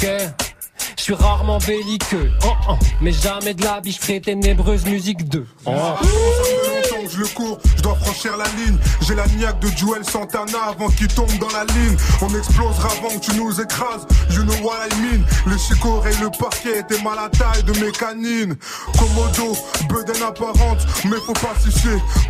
[0.00, 2.30] je suis rarement belliqueux.
[2.44, 2.74] Oh, oh.
[3.00, 5.44] Mais jamais de la biche ferai ténébreuse musique 2.
[5.66, 5.72] Oh.
[7.18, 8.76] Je le cours, je dois franchir la ligne.
[9.02, 11.96] J'ai la niaque de Joel Santana avant qu'il tombe dans la ligne.
[12.22, 14.06] On explosera avant que tu nous écrases.
[14.30, 15.24] You know what I mean.
[15.46, 18.56] Les chicots et le parquet étaient mal à taille de mes canines.
[18.98, 19.56] Komodo,
[19.88, 21.70] bedaine apparente, mais faut pas s'y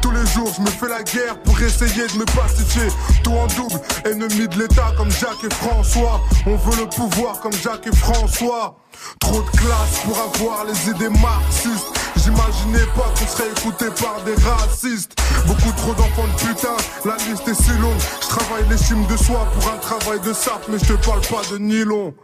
[0.01, 2.89] Tous les jours, je me fais la guerre pour essayer de me pacifier.
[3.23, 6.21] Tout en double, ennemi de l'État comme Jacques et François.
[6.47, 8.77] On veut le pouvoir comme Jacques et François.
[9.21, 11.87] Trop de classe pour avoir les idées marxistes.
[12.17, 15.13] J'imaginais pas qu'on serait écouté par des racistes.
[15.47, 17.99] Beaucoup trop d'enfants de putain, la liste est si longue.
[18.23, 21.43] Je travaille l'estime de soi pour un travail de sap, mais je te parle pas
[21.51, 22.15] de nylon.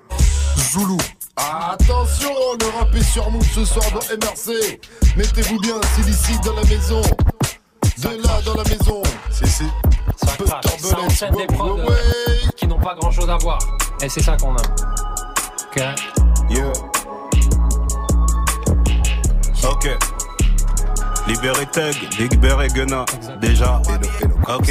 [0.57, 0.99] Zoulou.
[1.37, 4.81] Attention, le rap est sur nous ce soir dans MRC.
[5.17, 7.03] Mettez-vous bien, c'est ici dans la maison.
[7.99, 9.03] De là dans la maison.
[9.31, 9.65] C'est si.
[10.17, 11.81] Ça crache, ça enchaîne des prods
[12.57, 13.59] qui n'ont pas grand chose à voir.
[14.01, 14.63] Et c'est ça qu'on a.
[15.77, 16.24] Ok.
[16.55, 16.73] Yeah.
[19.69, 19.89] Ok.
[21.27, 23.05] Libéré Teg, libéré Gunna.
[23.41, 23.83] Déjà.
[24.49, 24.71] Ok.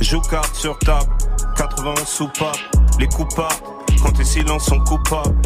[0.00, 1.06] Joue carte sur table.
[1.56, 2.58] 80 soupapes.
[2.98, 3.54] Les coupables.
[4.02, 5.36] Quand tes silences sont coupables.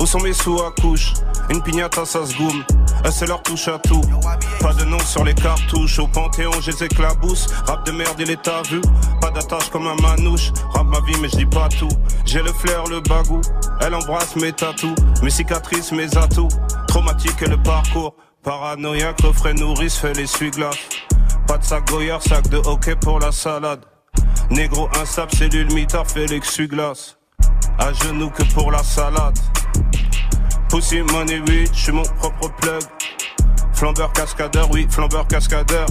[0.00, 1.12] Où sont mes sous à couche
[1.50, 2.64] Une pignata ça se goume.
[3.10, 4.00] C'est leur touche à tout.
[4.60, 5.98] Pas de nom sur les cartouches.
[5.98, 7.48] Au Panthéon, j'ai les éclabousse.
[7.66, 8.80] Rap de merde, il est à vue.
[9.20, 10.52] Pas d'attache comme un manouche.
[10.72, 11.88] Rap ma vie, mais je dis pas tout.
[12.24, 13.40] J'ai le flair, le bagou.
[13.80, 14.94] Elle embrasse mes tatous.
[15.22, 16.48] Mes cicatrices, mes atouts.
[16.88, 18.14] Traumatique et le parcours.
[18.42, 20.78] Paranoïaque, refrain nourrice, fait l'essuie-glace.
[21.46, 23.84] Pas de sac goyard, sac de hockey pour la salade.
[24.50, 27.18] Négro instable, cellule mitard, fait l'exsuie-glace.
[27.78, 29.38] À genoux que pour la salade.
[30.70, 32.80] Pussy money, oui, je suis mon propre plug.
[33.72, 35.86] Flambeur cascadeur, oui, flambeur cascadeur.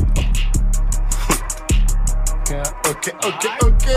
[2.89, 3.87] Ok, ok, ok.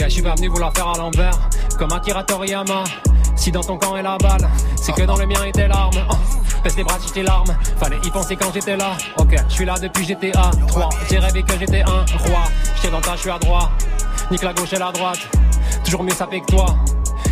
[0.00, 1.38] Je suis pas venu vous la faire à l'envers,
[1.78, 2.82] comme Akira Toriyama.
[3.36, 6.04] Si dans ton camp est la balle, c'est que dans le mien était l'arme.
[6.10, 6.14] Oh,
[6.64, 8.96] Pèse les bras si tes larmes, fallait y penser quand j'étais là.
[9.18, 10.88] Ok, je suis là depuis j'étais à 3.
[11.08, 12.42] J'ai rêvé que j'étais un roi.
[12.74, 13.70] J'étais dans ta, je suis à droite.
[14.32, 15.20] Nique la gauche et la droite.
[15.84, 16.74] Toujours mieux sapé que toi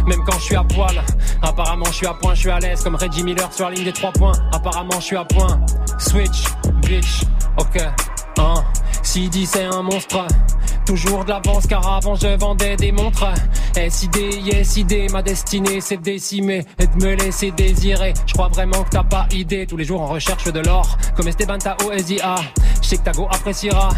[0.08, 1.02] même quand je suis à poil.
[1.42, 3.84] Apparemment, je suis à point, je suis à l'aise comme Reggie Miller sur la ligne
[3.84, 4.32] des trois points.
[4.52, 5.60] Apparemment, je suis à point.
[5.98, 6.44] Switch,
[6.82, 7.22] bitch,
[7.58, 7.82] ok.
[8.38, 8.54] Hein.
[9.02, 10.26] CD c'est un monstre.
[10.86, 13.26] Toujours de l'avance car avant je vendais des montres.
[13.74, 14.78] SID, yes
[15.12, 18.14] ma destinée c'est de décimer et de me laisser désirer.
[18.26, 19.66] Je crois vraiment que t'as pas idée.
[19.66, 22.36] Tous les jours en recherche de l'or, comme Esteban Tao SIA.
[22.80, 23.90] Je sais que ta go appréciera.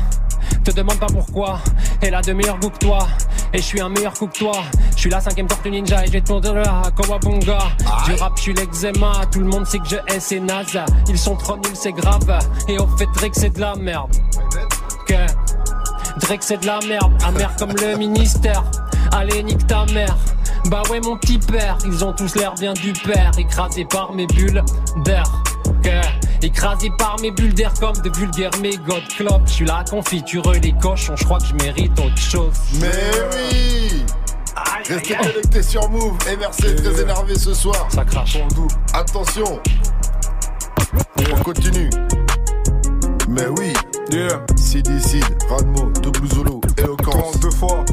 [0.64, 1.58] Te demande pas pourquoi,
[2.02, 3.06] elle a de meilleurs goûts que toi.
[3.52, 4.52] Et je suis un meilleur coup que toi.
[4.94, 7.58] Je suis la cinquième tortue ninja et je vais te montrer là, Kawabunga.
[8.06, 9.12] Du rap, je suis l'eczéma.
[9.32, 10.78] Tout le monde sait que je hais c'est naze.
[11.08, 12.38] Ils sont trop nuls, c'est grave.
[12.68, 14.10] Et au fait, Drake, c'est de la merde.
[15.06, 17.12] Que Drake, c'est de la merde.
[17.24, 18.62] Amer comme le ministère.
[19.12, 20.16] Allez, nique ta mère.
[20.66, 21.78] Bah ouais, mon petit père.
[21.86, 23.32] Ils ont tous l'air bien du père.
[23.38, 24.62] Écrasés par mes bulles
[25.04, 25.24] d'air.
[25.82, 26.00] Que
[26.42, 29.42] Écrasé par mes bulles d'air comme de vulgaires mégots de clope.
[29.46, 32.53] Je suis la confiture les cochons, je crois que je mérite autre chose.
[32.81, 32.90] Mais
[33.33, 34.05] oui
[34.88, 36.16] Restez connectés sur Move.
[36.26, 37.87] MRC très énervé ce soir.
[37.90, 38.38] Ça crache.
[38.92, 39.61] Attention.
[41.33, 41.90] On continue.
[43.29, 43.72] Mais oui.
[44.11, 44.44] Yeah.
[44.57, 47.38] CD Sid, Radmo, Double Zulu, Eloquence.
[47.38, 47.85] deux fois.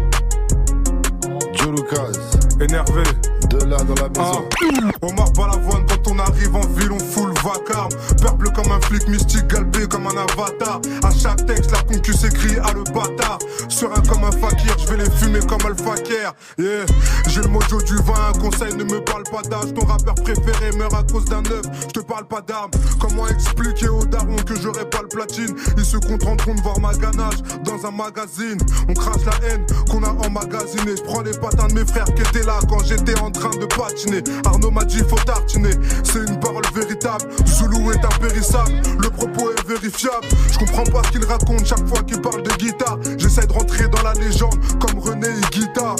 [1.53, 2.11] Joe Lucas.
[2.59, 3.03] Énervé.
[3.49, 4.43] De là dans la maison.
[4.49, 5.05] Ah.
[5.05, 7.89] Omar Balavoine, quand on arrive en ville, on fout vacarme.
[8.21, 10.81] Peuple comme un flic mystique, galbé comme un avatar.
[11.03, 13.39] À chaque texte, la concu s'écrit à le bâtard.
[13.69, 16.33] Serein comme un fakir, je vais les fumer comme Alpha Care.
[16.57, 16.85] Yeah.
[17.27, 19.73] J'ai le mojo du vin, un conseil, ne me parle pas d'âge.
[19.73, 22.71] Ton rappeur préféré meurt à cause d'un œuf, je te parle pas d'armes.
[22.99, 25.55] Comment expliquer aux darons que j'aurais pas le platine?
[25.77, 28.57] Ils se contenteront de voir ma ganache dans un magazine.
[28.89, 30.06] On crache la haine qu'on a
[30.37, 30.95] emmagasiné.
[30.97, 33.65] Je prends les patins de mes frères qui étaient là quand j'étais en train de
[33.65, 34.23] patiner.
[34.45, 35.71] Arnaud m'a dit faut tartiner,
[36.03, 37.25] c'est une parole véritable.
[37.45, 40.27] Zulu est impérissable, le propos est vérifiable.
[40.51, 42.97] Je comprends pas ce qu'il raconte chaque fois qu'il parle de guitare.
[43.17, 45.95] J'essaie de rentrer dans la légende comme René Guita.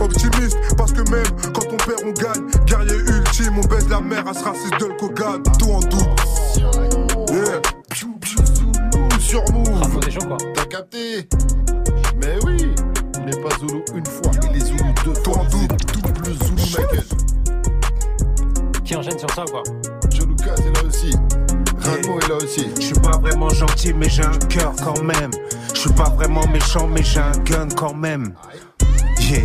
[0.00, 2.46] Optimiste, parce que même quand on perd, on gagne.
[2.64, 5.42] Guerrier ultime, on baisse la mer à ce raciste de Kogan.
[5.58, 6.16] Tout en double.
[7.32, 7.60] Yeah.
[9.18, 9.70] Sur Move.
[9.70, 10.38] Bravo des gens quoi.
[10.54, 11.28] T'as capté?
[12.20, 12.69] Mais oui
[13.30, 15.44] n'est pas Zulu une fois, il est Zulu deux fois.
[15.50, 17.04] double, double Zulu, Michael.
[18.84, 19.62] Qui enchaîne sur ça quoi
[20.10, 21.10] Joe Lucas est là aussi.
[21.80, 22.70] Radmo est là aussi.
[22.76, 25.30] Je suis pas vraiment gentil, mais j'ai un cœur quand même.
[25.72, 28.34] Je suis pas vraiment méchant, mais j'ai un gun quand même.
[29.20, 29.42] Yeah.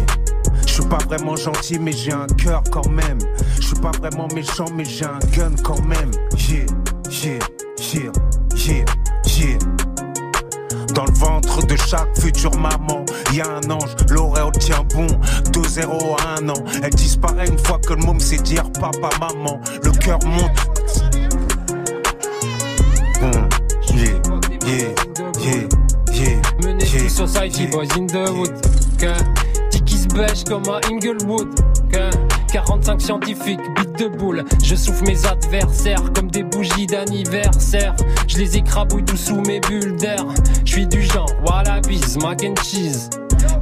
[0.66, 3.20] Je suis pas vraiment gentil, mais j'ai un cœur quand même.
[3.60, 6.12] Je suis pas vraiment méchant, mais j'ai un gun quand même.
[6.50, 6.66] Yeah,
[7.24, 7.40] yeah,
[7.94, 8.12] yeah.
[10.96, 13.04] Dans le ventre de chaque future maman,
[13.34, 15.08] y a un ange, l'auréole tient bon.
[15.52, 19.60] 2-0 à un an, elle disparaît une fois que le môme sait dire papa, maman.
[19.84, 20.52] Le cœur monte.
[23.94, 24.22] Yeah,
[24.66, 24.94] yeah,
[25.40, 25.68] yeah,
[26.14, 26.40] yeah.
[26.64, 27.72] Yeah, society, yeah.
[27.72, 28.54] boys in the wood.
[28.98, 29.14] Que
[29.72, 31.50] Tiki se bêche comme à Inglewood.
[31.92, 32.10] Que
[32.56, 34.46] 45 scientifiques, bite de boule.
[34.64, 37.94] Je souffle mes adversaires comme des bougies d'anniversaire.
[38.30, 40.26] Je les écrabouille tout sous mes bulles d'air.
[40.64, 43.10] Je suis du genre, wallabies, mac and cheese.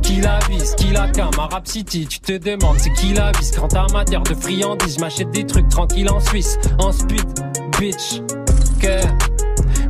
[0.03, 3.31] Qui la vise, qui la cam, à Rap City, tu te demandes c'est qui la
[3.31, 3.49] vise.
[3.53, 7.25] Grand amateur de friandises, m'achète des trucs tranquilles en Suisse, en speed,
[7.79, 8.21] bitch.
[8.79, 8.99] Que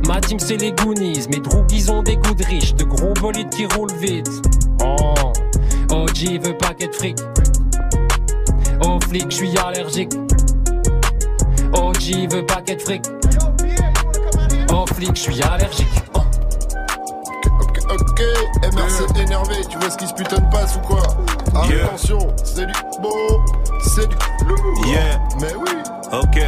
[0.08, 3.50] Ma team c'est les Goonies, mes drogues ont des goûts de riches, de gros bolides
[3.50, 4.30] qui roulent vite.
[4.82, 5.32] Oh,
[5.90, 7.18] OG veut paquet de fric.
[8.82, 10.12] Au flic, je suis allergique.
[11.72, 13.02] OG veut paquet de fric.
[14.72, 15.88] Au flic, je suis allergique.
[16.14, 16.20] Oh.
[17.60, 18.22] Ok, ok,
[18.74, 21.02] MRC énervé, tu vois ce qui se putain de passe ou quoi
[21.68, 21.84] Yeah.
[21.84, 23.40] Attention, c'est du beau,
[23.80, 24.86] c'est du lourd.
[24.86, 25.20] Yeah.
[25.40, 25.70] Mais oui.
[26.12, 26.40] Ok.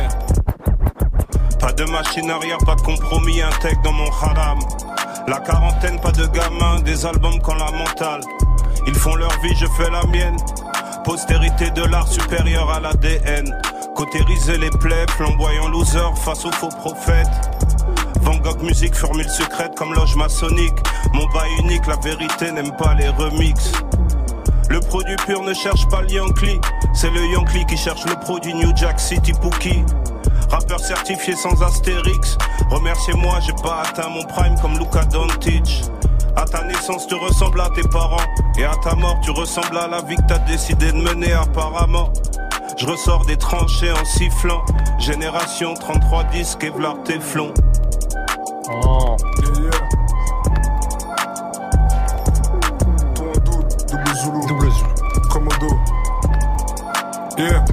[1.60, 4.58] Pas de machine arrière, pas de compromis, intègre dans mon haram.
[5.28, 8.20] La quarantaine, pas de gamin, des albums quand la mentale.
[8.86, 10.36] Ils font leur vie, je fais la mienne.
[11.06, 13.56] Postérité de l'art supérieur à l'ADN.
[13.94, 17.28] Cautériser les plaies, flamboyant loser face aux faux prophètes.
[18.22, 20.74] Van Gogh musique, formule secrète comme loge maçonnique.
[21.14, 23.70] Mon bail unique, la vérité n'aime pas les remixes.
[24.68, 26.60] Le produit pur ne cherche pas le Yankee,
[26.92, 29.84] c'est le Yankee qui cherche le produit New Jack City Pookie.
[30.50, 32.36] Rappeur certifié sans astérix,
[32.68, 35.84] remerciez-moi, j'ai pas atteint mon prime comme Luka Doncic.
[36.36, 38.20] À ta naissance, tu ressembles à tes parents,
[38.58, 42.12] et à ta mort, tu ressembles à la vie que t'as décidé de mener apparemment.
[42.76, 44.62] Je ressors des tranchées en sifflant,
[44.98, 47.54] génération 33 disques et v'là Teflon.
[48.68, 49.16] Oh.
[53.88, 54.46] Double Zulu.
[54.46, 54.90] Double Zulu.
[55.30, 55.68] Commando.
[57.38, 57.64] Yeah.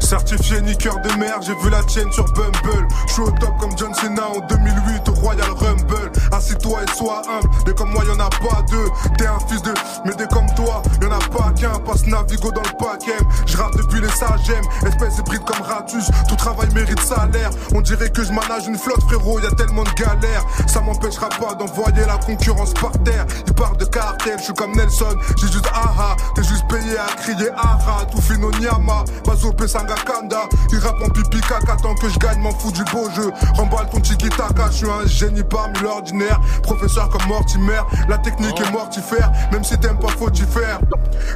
[0.00, 2.88] Certifié niqueur de mer, j'ai vu la tienne sur Bumble.
[3.06, 6.01] Je suis au top comme John Cena en 2008 au Royal Rumble.
[6.32, 8.88] Assis-toi et sois humble, des comme moi y'en a pas deux.
[9.18, 9.74] T'es un fils de,
[10.06, 11.78] mais des comme toi, y'en a pas qu'un.
[11.80, 13.18] Passe Navigo dans le paquet.
[13.46, 16.06] Je rappe depuis les sagem, espèce hybride comme Ratus.
[16.28, 17.50] Tout travail mérite salaire.
[17.74, 20.44] On dirait que je manage une flotte, frérot, y a tellement de galères.
[20.66, 23.26] Ça m'empêchera pas d'envoyer la concurrence par terre.
[23.46, 25.14] Ils parlent de cartel, je suis comme Nelson.
[25.36, 28.06] J'ai juste aha, t'es juste payé à crier aha.
[28.10, 30.48] Tout fino nyama, Bazo Pesanga Kanda.
[30.72, 33.30] Ils rappent en pipi caca tant que je gagne, m'en fous du beau jeu.
[33.54, 36.21] Remballe ton tiki taka, je suis un génie parmi l'ordinaire.
[36.62, 39.30] Professeur comme Mortimer, la technique est mortifère.
[39.52, 40.80] Même si t'aimes pas, faut t'y faire.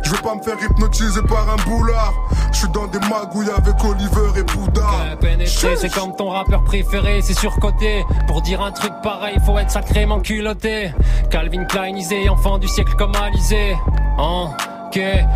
[0.02, 2.14] Je veux pas me faire hypnotiser par un boulard.
[2.52, 5.16] Je suis dans des magouilles avec Oliver et Bouddha.
[5.20, 8.04] Pénétrer, c'est comme ton rappeur préféré, c'est surcoté.
[8.26, 10.92] Pour dire un truc pareil, faut être sacrément culotté.
[11.30, 13.76] Calvin Kleinisé, enfant du siècle comme Alizé.
[14.18, 14.50] Hein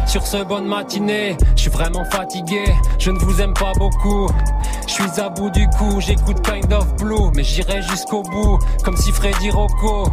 [0.06, 2.64] Sur ce bonne matinée, je suis vraiment fatigué,
[2.98, 4.26] je ne vous aime pas beaucoup.
[4.86, 8.96] Je suis à bout du coup, j'écoute Kind of Blue, mais j'irai jusqu'au bout, comme
[8.96, 10.08] si Freddy Rocco.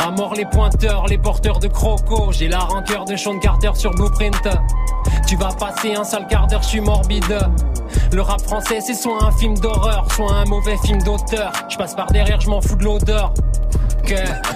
[0.00, 3.92] À mort les pointeurs, les porteurs de crocos, j'ai la rancœur de Sean Carter sur
[3.92, 4.48] Blueprint.
[5.28, 7.38] Tu vas passer un sale quart d'heure, je suis morbide.
[8.12, 11.52] Le rap français, c'est soit un film d'horreur, soit un mauvais film d'auteur.
[11.68, 13.32] Je passe par derrière, je m'en fous de l'odeur.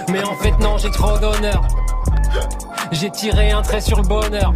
[0.09, 1.65] Mais en fait, non, j'ai trop d'honneur.
[2.91, 4.53] J'ai tiré un trait sur le bonheur.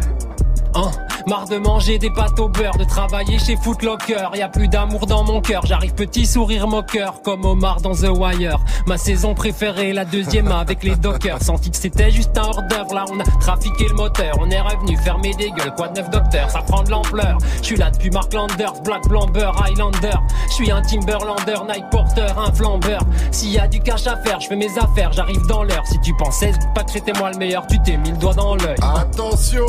[0.73, 0.91] Hein,
[1.27, 4.29] marre de manger des pâtes au beurre, de travailler chez Footlocker.
[4.35, 5.65] Y a plus d'amour dans mon cœur.
[5.65, 8.57] J'arrive petit sourire moqueur, comme Omar dans The Wire.
[8.87, 11.41] Ma saison préférée, la deuxième avec les Dockers.
[11.41, 12.93] Senti que c'était juste un hors d'œuvre.
[12.93, 14.37] Là, on a trafiqué le moteur.
[14.39, 15.73] On est revenu fermer des gueules.
[15.75, 17.37] Quoi de neuf docteur, ça prend de l'ampleur.
[17.57, 20.17] Je suis là depuis Mark Landers, Black Blamber, Highlander.
[20.47, 23.01] Je suis un Timberlander, Night Porter, un flambeur.
[23.31, 25.83] S'il y a du cash à faire, je fais mes affaires, j'arrive dans l'heure.
[25.85, 28.55] Si tu pensais pas que c'était moi le meilleur, tu t'es mis le doigt dans
[28.55, 28.77] l'œil.
[28.81, 29.65] Attention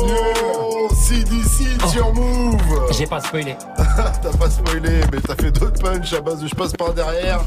[0.93, 2.57] CDC sur Move
[2.91, 3.55] J'ai pas spoilé.
[3.77, 7.41] T'as pas spoilé, mais t'as fait d'autres punchs à base de je passe par derrière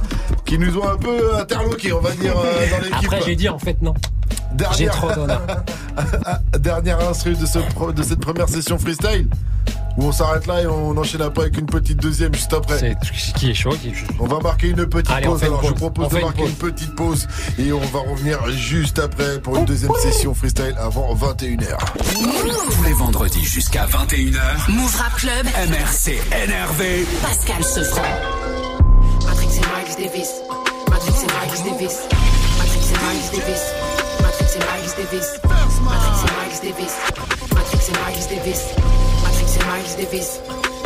[0.45, 2.95] qui nous ont un peu interloqués, on va dire, euh, dans l'équipe.
[3.05, 3.95] Après, j'ai dit en fait non.
[4.77, 5.43] J'ai trop d'honneur.
[6.59, 9.29] Dernière instru de, ce pro- de cette première session freestyle
[9.97, 12.79] où on s'arrête là et on enchaîne après avec une petite deuxième juste après.
[12.79, 12.97] C'est
[13.35, 14.07] qui est chaud, qui est chaud.
[14.19, 15.41] On va marquer une petite Allez, pause.
[15.41, 15.77] une Alors je pause.
[15.79, 17.27] propose On de une marquer une petite pause
[17.59, 21.77] et on va revenir juste après pour une deuxième session freestyle avant 21h.
[22.73, 24.71] Tous les vendredis jusqu'à 21h.
[24.71, 25.47] Move Rap Club.
[25.71, 27.07] MRC énervé.
[27.23, 28.03] Pascal Sefranc.
[29.27, 30.29] Matrix et Miles Davis.
[30.91, 31.99] Matrix et Miles Davis.
[39.97, 40.41] Davis.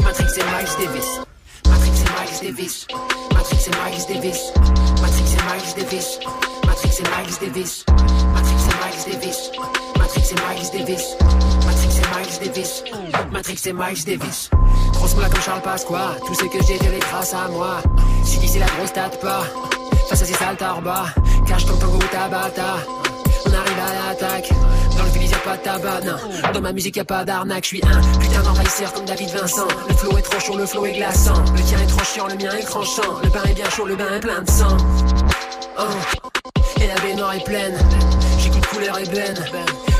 [0.04, 1.20] Matrix et Miles Davis.
[1.68, 2.86] Matrix et Miles Davis.
[3.34, 4.52] Matrix et Miles Davis.
[5.00, 6.24] Matrix et Miles Davis.
[6.64, 7.82] Matrix et Miles Davis.
[8.36, 9.56] Matrix et Miles Davis.
[9.96, 11.16] Matrix et Miles Davis.
[11.66, 12.84] Matrix et Miles Davis.
[13.32, 14.50] Matrix et Miles Davis.
[14.94, 16.16] Grosse moula comme Charles Pasqua.
[16.26, 17.82] Tout ce que j'ai fait grâce à moi.
[18.24, 19.42] Si d'ici la grosse tâte pas.
[20.08, 21.06] Face à ces sales tarbas.
[21.46, 22.76] Cache ton tango tabata.
[23.46, 24.50] On arrive à l'attaque.
[24.96, 26.52] Dans le village y'a pas de tabac, non.
[26.52, 27.64] Dans ma musique y'a pas d'arnaque.
[27.64, 29.68] Je suis un putain d'envahisseur comme David Vincent.
[29.88, 31.42] Le flow est trop chaud, le flow est glaçant.
[31.56, 33.20] Le tien est trop chiant, le mien est tranchant.
[33.22, 34.76] Le bain est bien chaud, le bain est plein de sang.
[35.78, 35.82] Oh.
[36.80, 37.76] Et la baignoire est pleine.
[38.38, 39.36] J'écoute couleur ébène.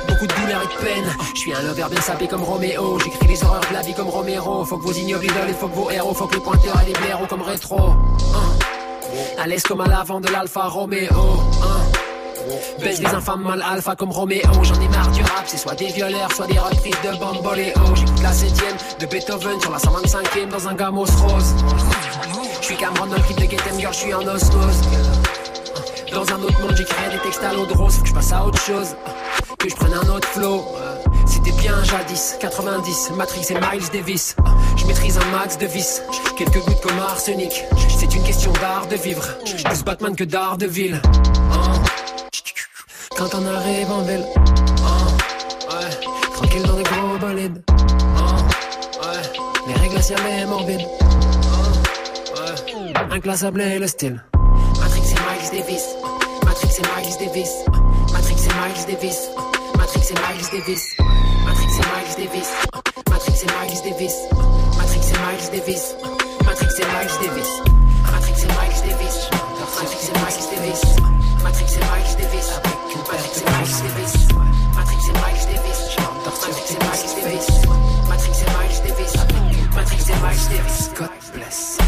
[0.08, 1.16] Beaucoup de douleur et de peine.
[1.34, 2.98] Je suis un lover bien sapé comme Roméo.
[2.98, 4.64] J'écris les horreurs de la vie comme Romero.
[4.64, 6.14] Faut que vos ignobles idoles et faut que vos héros.
[6.14, 7.78] Faut que les pointeurs et les blaireaux comme rétro.
[7.78, 8.40] Oh.
[9.38, 11.08] À l'aise comme à l'avant de l'Alfa Romeo.
[11.10, 11.79] Hein.
[12.80, 14.42] Baisse des infâmes mal alpha comme Roméo.
[14.62, 17.74] J'en ai marre du rap, c'est soit des violeurs, soit des reprises de Bamboléo.
[17.94, 21.54] J'écoute la 7 de Beethoven sur la 125ème dans un gamos rose.
[22.60, 24.80] Je suis Cameron dans le de Get Em Girl, je suis en osmose.
[26.12, 27.94] Dans un autre monde, créé des textes à l'eau de rose.
[27.94, 28.96] Faut que je passe à autre chose,
[29.58, 30.64] que je prenne un autre flow.
[31.26, 34.34] C'était bien jadis, 90, Matrix et Miles Davis.
[34.76, 36.02] Je maîtrise un max de vis,
[36.36, 37.64] quelques gouttes comme arsenic.
[37.88, 41.00] C'est une question d'art de vivre, plus Batman que d'art de ville.
[43.20, 45.90] Quand on arrive en ville, oh, ouais,
[46.36, 49.22] tranquille dans des gros bolides, oh, ouais,
[49.68, 50.86] les règles aciales morbides,
[51.44, 54.24] oh, ouais, inclassable et le style.
[54.80, 55.84] Matrix et Miles Davis,
[56.46, 57.50] Matrix et Miles Davis,
[58.10, 59.28] Matrix et Miles Davis,
[59.76, 60.96] Matrix et Miles Davis,
[61.44, 62.48] Matrix et Miles Davis,
[63.10, 64.16] Matrix et Miles Davis,
[64.78, 65.94] Matrix et Miles Davis,
[66.46, 67.50] Matrix et Miles Davis,
[68.10, 69.28] Matrix et Miles Davis,
[69.60, 70.82] Matrix et Miles Davis,
[71.42, 72.48] Matrix et Miles Davis.
[73.10, 74.14] Matrix et Miles Davis.
[74.76, 75.80] Matrix et Miles Davis.
[76.28, 77.48] Matrix et Miles Davis.
[78.08, 79.14] Matrix et Miles Davis.
[79.74, 80.90] Matrix et Miles Davis.
[80.96, 81.78] God bless.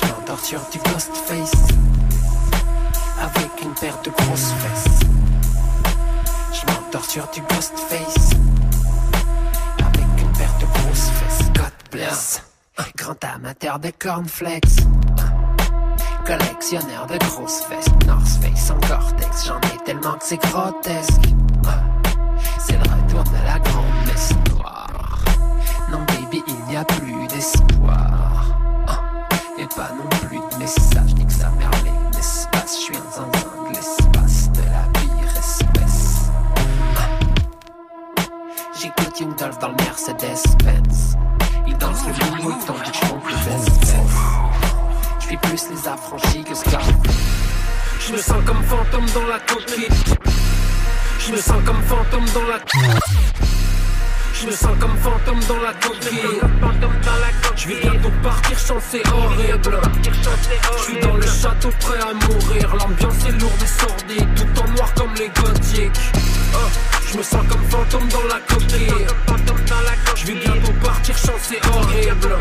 [0.00, 1.68] Je m'endors sur du Ghostface.
[3.20, 5.00] Avec une paire de grosses fesses.
[6.52, 8.30] Je m'endors sur du Ghostface.
[9.78, 11.46] Avec une paire de grosses fesses.
[11.52, 12.42] God bless.
[12.96, 14.76] Grand amateur de cornflakes.
[16.30, 21.22] Collectionneur de grosses fesses, North Face en Cortex, j'en ai tellement que c'est grotesque.
[22.56, 25.24] C'est le retour de la grande histoire.
[25.90, 28.46] Non baby, il n'y a plus d'espoir.
[29.58, 31.68] Et pas non plus de message, ni que sa mère
[32.14, 32.76] l'espace.
[32.76, 36.30] Je suis un zinzin de l'espace, de la pire espèce.
[38.80, 41.16] J'écoute Young Dolph dans le Mercedes-Benz.
[41.66, 42.99] Il danse le boulot tandis
[45.42, 46.94] plus les affranchis que Scarface.
[48.06, 49.88] Je me sens comme fantôme dans la coquille.
[51.18, 52.58] Je me sens comme fantôme dans la
[54.34, 56.40] Je me sens comme fantôme dans la coquille.
[57.56, 59.80] Je vais bientôt partir, chance c'est horrible.
[60.78, 62.74] Je suis dans le château prêt à mourir.
[62.76, 66.00] L'ambiance est lourde et sordide, tout en noir comme les gothiques.
[66.54, 69.06] Oh, je me sens comme fantôme dans la coquille.
[70.16, 72.36] Je vais bientôt partir, chance horrible.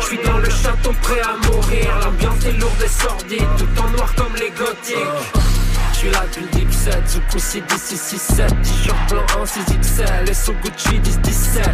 [0.00, 1.98] Je suis dans le château prêt à mourir.
[2.02, 5.65] L'ambiance est lourde et sordide, tout en noir comme les gothiques.
[5.96, 10.98] Suis là d'une deep set, Zuko C10 667 T-shirt blanc en 6 XL, SO Gucci
[10.98, 11.64] 10 17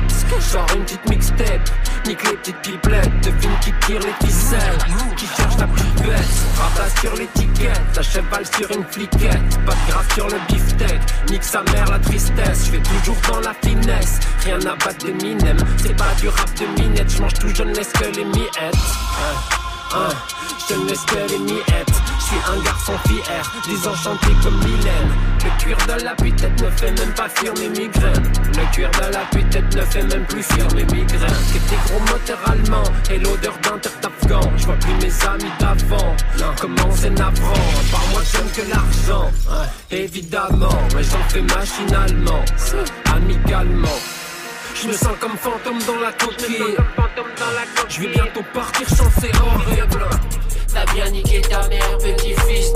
[0.52, 1.70] Genre une petite mixtape,
[2.06, 3.20] nique les petites pipelettes.
[3.20, 4.78] Devine qui tire les ficelles,
[5.16, 7.00] qui cherche la plus bête.
[7.00, 9.64] Sur l'étiquette, à cheval sur une fliquette.
[9.66, 12.66] Pas de grave sur le beefsteak, nique sa mère la tristesse.
[12.66, 16.48] Je vais toujours dans la finesse, rien à battre de minem C'est pas du rap
[16.60, 18.58] de minette, je mange tout, je ne laisse que les miettes.
[18.60, 19.61] Hein.
[19.94, 20.08] Hein,
[20.68, 21.92] je ne laisse que les miettes.
[22.18, 25.12] Je suis un garçon fier, désenchanté comme Mylène.
[25.44, 28.32] Le cuir de la putette ne fait même pas fuir mes migraines.
[28.56, 31.44] Le cuir de la putette ne fait même plus fuir mes migraines.
[31.52, 34.40] Que tes gros moteurs allemands et l'odeur d'un tête afghan.
[34.56, 36.16] Je vois plus mes amis d'avant.
[36.58, 37.52] Comment c'est navrant.
[37.90, 39.30] Par moi j'aime que l'argent,
[39.90, 40.78] évidemment.
[40.94, 42.44] Mais j'en fais machinalement,
[43.14, 43.98] amicalement.
[44.74, 46.76] Je me sens comme fantôme dans la coquille.
[47.88, 50.04] Je vais bientôt partir, chance c'est horrible.
[50.72, 52.72] T'as bien niqué ta mère, petit fils.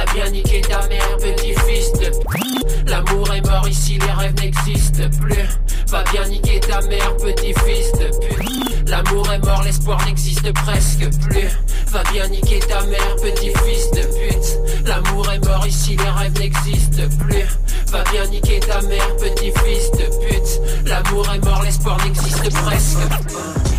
[0.00, 5.10] T'as bien niqué ta mère, petit fils de L'amour est mort ici, les rêves n'existent
[5.20, 5.46] plus.
[5.88, 8.88] Va bien niquer ta mère, petit fils de pute.
[8.88, 11.50] L'amour est mort, l'espoir n'existe presque plus.
[11.88, 14.86] Va bien niquer ta mère, petit fils de pute.
[14.86, 17.44] L'amour est mort ici, les rêves n'existent plus.
[17.92, 20.60] Va bien niquer ta mère, petit fils de pute.
[20.86, 22.98] L'amour est mort, l'espoir n'existe presque.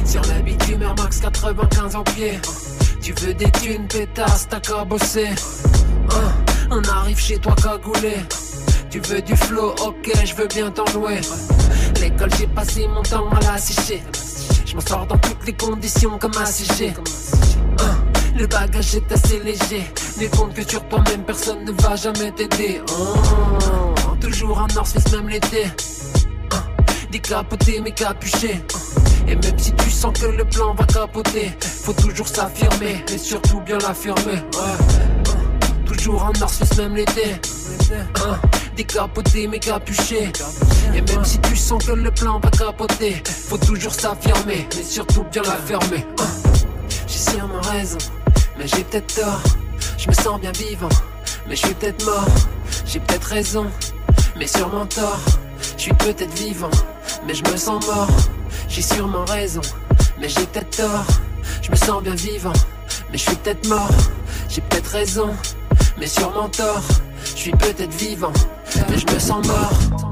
[0.05, 2.39] Sur le bitume Max 95 en pied.
[3.01, 5.29] Tu veux des thunes, pétasse, t'as qu'à bosser.
[6.11, 6.31] Hein,
[6.69, 8.17] on arrive chez toi cagoulé.
[8.91, 11.19] Tu veux du flow, ok, je veux bien t'en jouer.
[11.99, 14.03] l'école, j'ai passé mon temps à la sécher.
[14.65, 16.93] Je m'en sors dans toutes les conditions comme un CG.
[17.79, 17.97] Hein,
[18.37, 19.83] le bagage est assez léger.
[20.19, 22.81] N'aie compte que sur toi-même, personne ne va jamais t'aider.
[22.91, 25.65] Oh, toujours en North même l'été.
[27.11, 28.63] Décapoté mais capuché.
[29.27, 33.59] Et même si tu sens que le plan va capoter, faut toujours s'affirmer, et surtout
[33.61, 34.41] bien l'affirmer.
[35.85, 37.35] Toujours en Face, même l'été.
[37.91, 38.39] Hein,
[38.77, 40.31] décapoté mais capuché.
[40.95, 45.25] Et même si tu sens que le plan va capoter, faut toujours s'affirmer, mais surtout
[45.31, 46.05] bien la fermer.
[46.17, 46.51] Hein,
[47.07, 47.97] j'ai sûrement raison,
[48.57, 49.41] mais j'ai peut-être tort.
[49.97, 50.89] Je me sens bien vivant,
[51.47, 52.25] mais je suis peut-être mort.
[52.85, 53.67] J'ai peut-être raison,
[54.37, 55.19] mais sûrement tort.
[55.77, 56.69] Je suis peut-être vivant,
[57.25, 58.09] mais je me sens mort.
[58.67, 59.61] J'ai sûrement raison,
[60.19, 61.05] mais j'ai peut-être tort.
[61.61, 62.53] Je me sens bien vivant,
[63.11, 63.89] mais je suis peut-être mort.
[64.49, 65.29] J'ai peut-être raison,
[65.97, 66.83] mais sûrement tort.
[67.23, 68.33] Je suis peut-être vivant,
[68.89, 70.10] mais je me sens mort.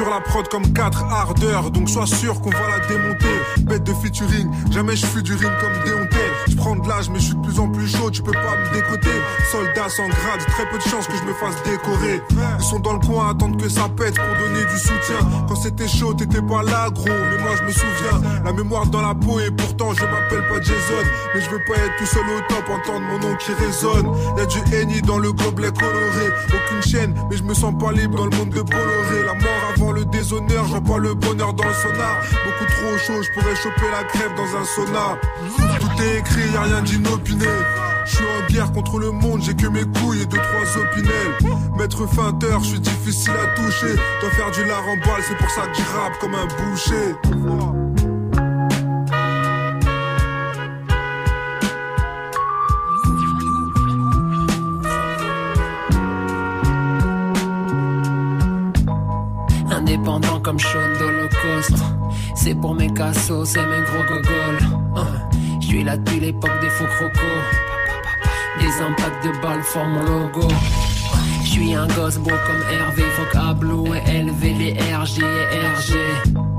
[0.00, 3.26] Sur la prod comme 4 ardeurs, donc sois sûr qu'on va la démonter.
[3.60, 6.16] Bête de featuring, jamais je fus du ring comme déhonté.
[6.48, 8.56] Je prends de l'âge, mais je suis de plus en plus chaud, tu peux pas
[8.56, 9.16] me décoter.
[9.50, 12.20] Soldat sans grade, très peu de chance que je me fasse décorer.
[12.58, 15.18] Ils sont dans le coin, attendent que ça pète pour donner du soutien.
[15.48, 18.42] Quand c'était chaud, t'étais pas là, gros, mais moi je me souviens.
[18.44, 21.02] La mémoire dans la peau, et pourtant je m'appelle pas Jason.
[21.34, 24.08] Mais je veux pas être tout seul au top, entendre mon nom qui résonne.
[24.36, 26.28] Y'a du henny dans le gobelet coloré.
[26.48, 29.22] Aucune chaîne, mais je me sens pas libre dans le monde de Bolloré.
[29.24, 32.16] La mort avant le déshonneur, je pas le bonheur dans le sonar.
[32.44, 35.18] Beaucoup trop chaud, je pourrais choper la crève dans un sauna.
[35.80, 37.46] Tout est écrit, y'a rien d'inopiné.
[38.04, 41.38] Je suis en guerre contre le monde, j'ai que mes couilles et deux trois opinels.
[41.76, 43.94] Maître feinteur, je suis difficile à toucher.
[44.20, 47.14] Dois faire du lard en balle, c'est pour ça je rappe comme un boucher.
[59.90, 61.82] indépendant comme Sean d'Holocauste.
[62.34, 64.79] C'est pour mes cassos, c'est mes gros gogoles.
[65.80, 65.82] Hein.
[65.82, 67.20] Suis là depuis l'époque des faux crocos.
[68.60, 70.48] Les impacts de balles forment mon logo.
[71.44, 76.50] Je suis un gosse beau comme Hervé, faut qu'Ablo et élevé les RG et RG.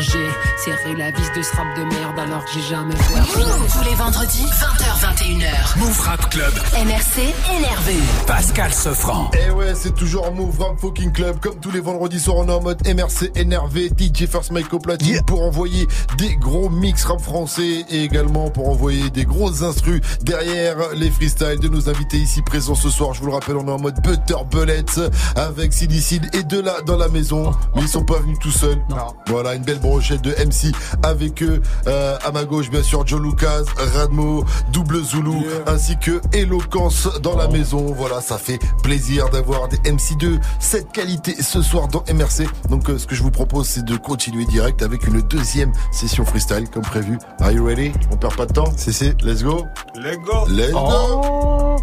[0.00, 0.30] J'ai
[0.64, 3.14] serré la vis de ce rap de merde alors que j'ai jamais fait.
[3.32, 5.78] Tous les vendredis, 20h21h.
[5.78, 6.52] Move Rap Club.
[6.84, 7.94] MRC énervé.
[8.26, 9.30] Pascal Sofran.
[9.34, 11.38] Et eh ouais, c'est toujours Move Rap Fucking Club.
[11.40, 13.90] Comme tous les vendredis soirs, on est en mode MRC énervé.
[13.96, 15.86] DJ First Mike au platine pour envoyer
[16.18, 21.60] des gros mix rap français et également pour envoyer des grosses instrus derrière les freestyles
[21.60, 23.14] de nos invités ici présents ce soir.
[23.14, 26.80] Je vous le rappelle, on est en mode Butter Bullets avec Sidicide et de là
[26.86, 27.52] dans la maison.
[27.74, 28.80] Mais ils sont pas venus tout seuls.
[29.26, 31.62] Voilà, une belle brochette de MC avec eux.
[31.86, 33.64] Euh, à ma gauche, bien sûr, Joe Lucas,
[33.94, 37.92] Radmo, Double Zulu, ainsi que Eloquence dans la maison.
[37.92, 42.46] Voilà, ça fait plaisir d'avoir des MC de cette qualité ce soir dans MRC.
[42.68, 46.24] Donc, euh, ce que je vous propose, c'est de continuer direct avec une deuxième session
[46.24, 47.18] freestyle comme prévu.
[47.40, 47.92] Are you ready?
[48.12, 49.64] On perd pas de temps C'est c'est, let's go.
[49.94, 50.46] Let's go.
[50.48, 50.80] Let's go.
[50.80, 51.76] Oh.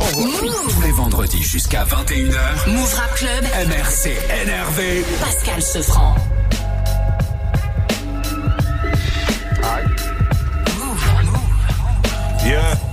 [0.00, 2.70] Tous les vendredis jusqu'à 21h.
[2.70, 3.44] Move Rap Club.
[3.68, 5.04] MRC énervé.
[5.20, 6.14] Pascal Sefranc.
[12.48, 12.87] Yeah.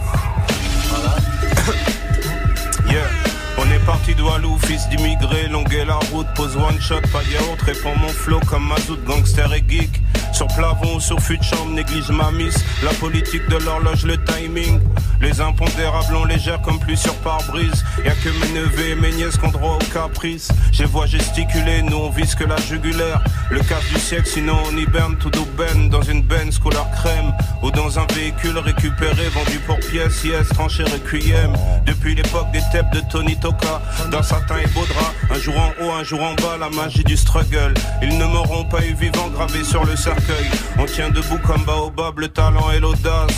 [3.86, 8.10] Parti de Walou, fils d'immigré, longuer la route, pose one shot, pas yaourt, répond mon
[8.10, 10.02] flow comme mazout, gangster et geek.
[10.34, 12.56] Sur plavon ou sur fut de chambre, néglige ma miss.
[12.84, 14.80] La politique de l'horloge, le timing.
[15.22, 17.84] Les impondérables ont légère comme pluie sur pare-brise.
[18.04, 20.50] Y'a que mes neveux et mes nièces qu'on droit au caprice.
[20.72, 23.22] J'ai voix gesticuler, nous on vise que la jugulaire.
[23.50, 27.34] Le cas du siècle, sinon on hiberne tout ben dans une Benz couleur crème.
[27.64, 31.54] Ou dans un véhicule récupéré, vendu pour pièces, yes, tranché requiem.
[31.86, 35.14] Depuis l'époque des têtes de Tony Toka, dans satin et baudra.
[35.36, 37.74] Un jour en haut, un jour en bas, la magie du struggle.
[38.02, 40.32] Ils ne m'auront pas eu vivant gravé sur le cercle
[40.80, 43.34] on tient debout comme Baobab, le talent et l'audace.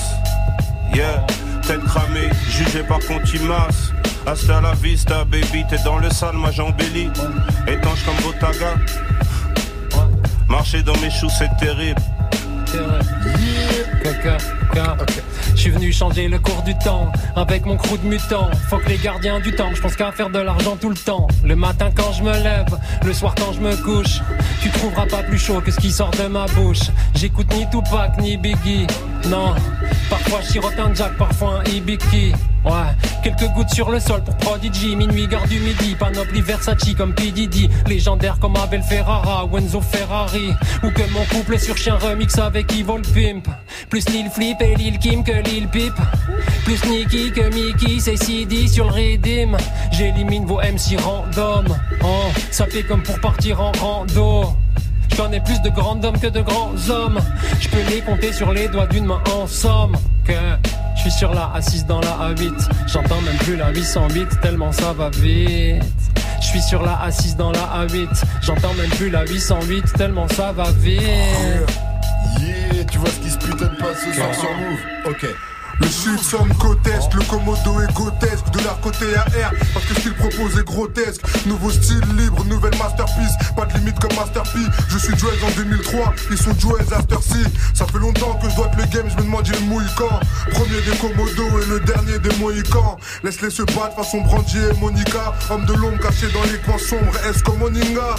[0.93, 1.25] Yeah,
[1.65, 3.91] tête cramée, jugé par contumace.
[4.27, 7.09] Hasta la vista, baby, t'es dans le sale, moi j'embellis.
[7.67, 8.75] Étanche comme Botaga.
[10.47, 12.01] Marcher dans mes choux, c'est terrible.
[15.55, 18.49] Je suis venu changer le cours du temps avec mon crew de mutants.
[18.70, 21.28] Faut que les gardiens du temps, je pense qu'à faire de l'argent tout le temps.
[21.43, 24.22] Le matin quand je me lève, le soir quand je me couche.
[24.62, 26.91] Tu trouveras pas plus chaud que ce qui sort de ma bouche.
[27.16, 28.88] J'écoute ni Tupac ni Biggie.
[29.30, 29.55] Non,
[30.10, 32.34] parfois je sirote un Jack, parfois un Ibiki.
[32.66, 32.74] Ouais,
[33.24, 37.32] quelques gouttes sur le sol pour Prodigy, minuit, garde du midi, panoplie Versace comme P.
[37.32, 40.53] Diddy, légendaire comme Abel Ferrara, Wenzo Ferrari,
[40.84, 43.47] ou que mon couple est sur chien remix avec Evil Pimp.
[43.89, 45.93] Plus Lil Flip et Lil Kim que Lil Pip.
[46.66, 49.55] Plus Nicky que Mickey, c'est CD sur le Redeem.
[49.91, 51.68] J'élimine vos MC random.
[52.03, 54.58] Oh, ça fait comme pour partir en rando.
[55.18, 57.20] J'en ai plus de grands hommes que de grands hommes.
[57.59, 59.95] Je peux les compter sur les doigts d'une main en somme.
[60.28, 62.70] Je suis sur la assise dans la A8.
[62.86, 65.84] J'entends même plus la 808 tellement ça va vite.
[66.39, 68.24] Je suis sur la assise dans la A8.
[68.43, 71.01] J'entends même plus la 808 tellement ça va vite.
[72.39, 75.26] Yeah, tu vois ce qui se putain de passe ce soir sur Move Ok.
[75.80, 79.95] Le shit sonne grotesque, le commodo est grotesque, de leur côté à R, parce que
[79.95, 81.21] ce qu'il propose est grotesque.
[81.45, 84.59] Nouveau style libre, nouvelle masterpiece, pas de limite comme Master P.
[84.89, 87.17] Je suis Joel en 2003, ils sont Joel After.
[87.73, 90.19] Ça fait longtemps que je dois le game, je me demande le mouille quand?
[90.51, 92.97] Premier des commodos et le dernier des mohicans.
[93.23, 95.34] Laisse-les se battre façon Brandy et Monica.
[95.49, 98.15] Homme de l'ombre caché dans les coins sombres, est-ce comme Moninga?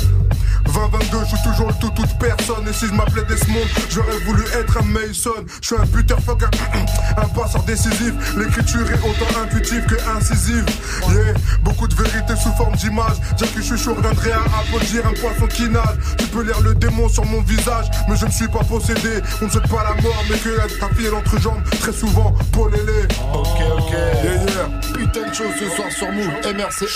[0.65, 2.67] 2022, je suis toujours le tout, toute personne.
[2.69, 5.31] Et si je m'appelais Desmond, j'aurais voulu être un Mason.
[5.61, 8.13] Je suis un buter fuck, un, un passeur décisif.
[8.37, 10.65] L'écriture est autant intuitive que incisive.
[11.09, 13.17] Yeah, beaucoup de vérité sous forme d'image.
[13.37, 15.97] Dire que je suis chaud reviendrait à applaudir un poisson qui nage.
[16.19, 19.21] Tu peux lire le démon sur mon visage, mais je ne suis pas possédé.
[19.43, 21.63] On ne souhaite pas la mort, mais que ta fille est l'entrejambe.
[21.81, 23.07] Très souvent, Paul Lélé.
[23.35, 23.47] Ok,
[23.79, 23.91] ok.
[23.91, 24.69] Yeah, yeah.
[24.95, 26.27] Putain de choses ce soir sur Move.
[26.45, 26.87] MRC.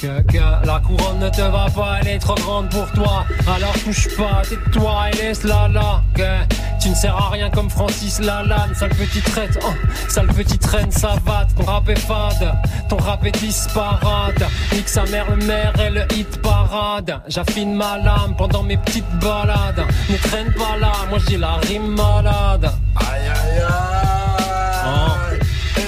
[0.00, 3.24] Que, que la couronne ne te va pas, elle est trop grande pour toi.
[3.46, 6.02] Alors touche pas, tais-toi et laisse la là.
[6.14, 9.72] Que tu ne sers à rien comme Francis Lalanne, sale petit traite, oh,
[10.08, 11.54] sale petit traîne savate.
[11.56, 12.54] Ton rap est fade,
[12.88, 14.42] ton rap est disparate.
[14.72, 17.20] Nique sa mère, le maire et le hit parade.
[17.28, 19.84] J'affine ma lame pendant mes petites balades.
[20.10, 22.70] Ne traîne pas là, moi j'ai la rime malade.
[22.96, 25.38] Aïe aïe aïe.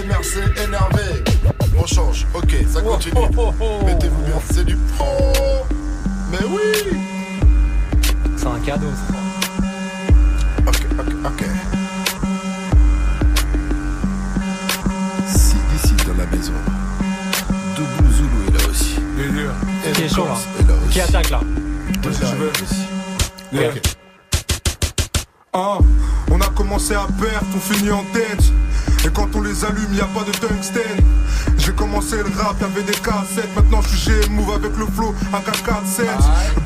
[0.08, 1.24] MRC énervé.
[1.78, 2.26] On change.
[2.34, 3.20] Ok, ça continue.
[3.84, 5.32] Mettez-vous bien, c'est du pro.
[6.30, 6.98] Mais oui.
[8.36, 8.86] C'est un cadeau.
[9.08, 9.14] ça.
[10.66, 11.44] Ok, ok, ok.
[15.28, 16.52] Si d'ici dans la maison.
[17.76, 18.96] Doubou Zulu est là aussi.
[19.88, 20.92] Et Qui est chaud là est là aussi.
[20.92, 21.40] Qui attaque là
[22.02, 22.28] Est là
[22.62, 22.86] aussi.
[23.52, 23.70] Yeah.
[25.52, 25.78] Ah,
[26.30, 28.42] on a commencé à perdre, on finit en tête.
[29.06, 30.82] Et quand on les allume, y a pas de tungstène.
[31.58, 33.54] J'ai commencé le rap, y'avait des cassettes.
[33.54, 36.06] Maintenant je suis GM Move avec le flow, un 447.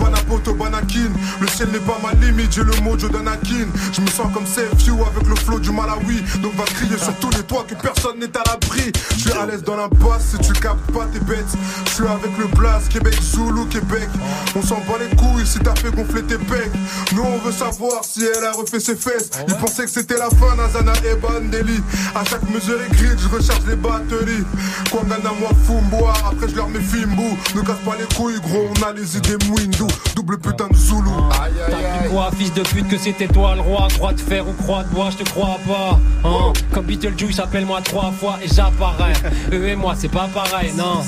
[0.00, 1.10] Banapoto, Banakin,
[1.40, 2.52] le ciel n'est pas ma limite.
[2.52, 3.68] J'ai le mojo d'Anakin.
[3.92, 6.22] Je me sens comme Few avec le flow du Malawi.
[6.42, 8.90] Donc va crier sur tous les toits que personne n'est à l'abri.
[9.12, 11.44] Je suis à l'aise dans la basse, si tu captes pas tes bêtes.
[11.86, 14.08] Je suis avec le Blast, Québec, Zulu, Québec.
[14.56, 16.70] On s'en bat les couilles si t'as fait gonfler tes pecs.
[17.12, 19.30] Nous on veut savoir si elle a refait ses fesses.
[19.46, 21.82] Ils pensaient que c'était la fin, Nazana et Bandeli.
[22.30, 24.44] À chaque mesure écrite, je recharge les batteries.
[24.88, 26.12] Kwangana, moi, Fumboa.
[26.30, 27.36] Après, je leur mets Fimbu.
[27.56, 29.82] Ne casse pas les couilles, gros, on a les idées Mwindu.
[30.14, 31.08] Double putain de Zulu.
[31.32, 32.08] Aïe aïe T'as aïe.
[32.08, 34.88] quoi, fils de pute, que c'était toi le roi Croix de fer ou croix de
[34.90, 39.14] bois, je te crois pas hein Comme Beetlejuice, appelle-moi trois fois et j'apparais
[39.52, 41.02] Eux et moi, c'est pas pareil, non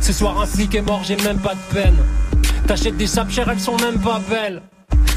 [0.00, 1.96] ce soir un flic est mort, j'ai même pas de peine
[2.66, 4.60] T'achètes des sapes chères, elles sont même pas belles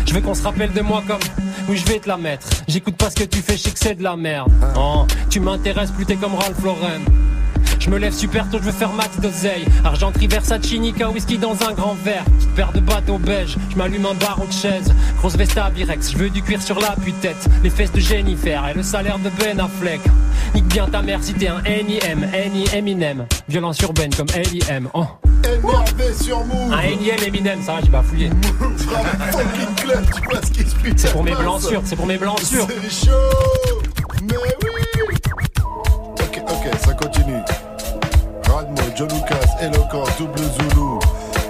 [0.08, 1.20] je veux qu'on se rappelle de moi comme
[1.70, 2.48] Oui je vais te la mettre.
[2.68, 4.52] J'écoute pas ce que tu fais, je sais que c'est de la merde.
[4.78, 7.02] Oh, Tu m'intéresses plus t'es comme Ralph Lauren
[7.88, 9.66] je me lève super tôt, je veux faire max d'oseille.
[9.84, 12.26] Argenterie Versace, Nika, whisky dans un grand verre.
[12.26, 14.94] Petite paire de bateaux beige, je m'allume un barreau de chaise.
[15.18, 18.68] Grosse veste à Birex, je veux du cuir sur la tête Les fesses de Jennifer
[18.68, 20.02] et le salaire de Ben Affleck.
[20.54, 23.26] Nique bien ta mère si t'es un NIM, NI Eminem.
[23.48, 24.90] Violence urbaine comme LIM.
[24.94, 25.06] Oh.
[25.46, 26.74] Énervé sur Move.
[26.74, 28.30] Un NIM Eminem, ça va, j'ai bafouillé.
[29.32, 32.68] Fucking club, tu vois ce qui se C'est pour mes blanchures, c'est pour mes blanchures.
[32.68, 33.12] C'est chaud
[34.24, 34.67] Mais oui
[38.98, 40.98] John Lucas, Eloquent, Double Zulu.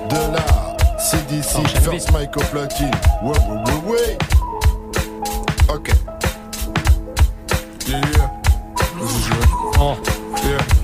[0.09, 2.91] De là, CDC, First Mic au platine.
[3.23, 4.17] Ouais, ouais, ouais, ouais.
[5.73, 5.89] Ok.
[7.87, 8.29] Yeah, yeah.
[9.79, 9.95] Oh.
[10.43, 10.76] Yeah.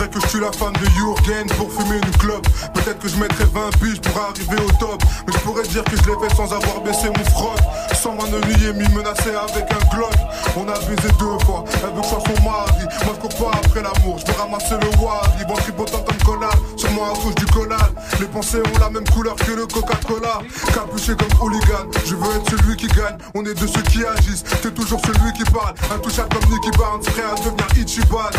[0.00, 2.48] Faudrait que je tue la femme de Jürgen pour fumer une clope.
[2.72, 5.02] Peut-être que je mettrais 20 piges pour arriver au top.
[5.26, 7.58] Mais je pourrais dire que je l'ai fait sans avoir baissé mon froc.
[7.92, 10.14] Sans m'ennuyer, m'y menacer avec un glock.
[10.56, 12.84] On a baisé deux fois, elle veut que je son mari.
[13.04, 15.44] Moi je cours pas après l'amour, je vais ramasser le wari.
[15.46, 17.92] Bon tripotant comme collal, sur moi à cause du collal.
[18.20, 20.40] Les pensées ont la même couleur que le Coca-Cola.
[20.72, 23.18] Capuché comme hooligan, je veux être celui qui gagne.
[23.34, 25.74] On est de ceux qui agissent, t'es toujours celui qui parle.
[25.94, 28.30] Intouchable comme Nicky Barnes, prêt à devenir Ichiban.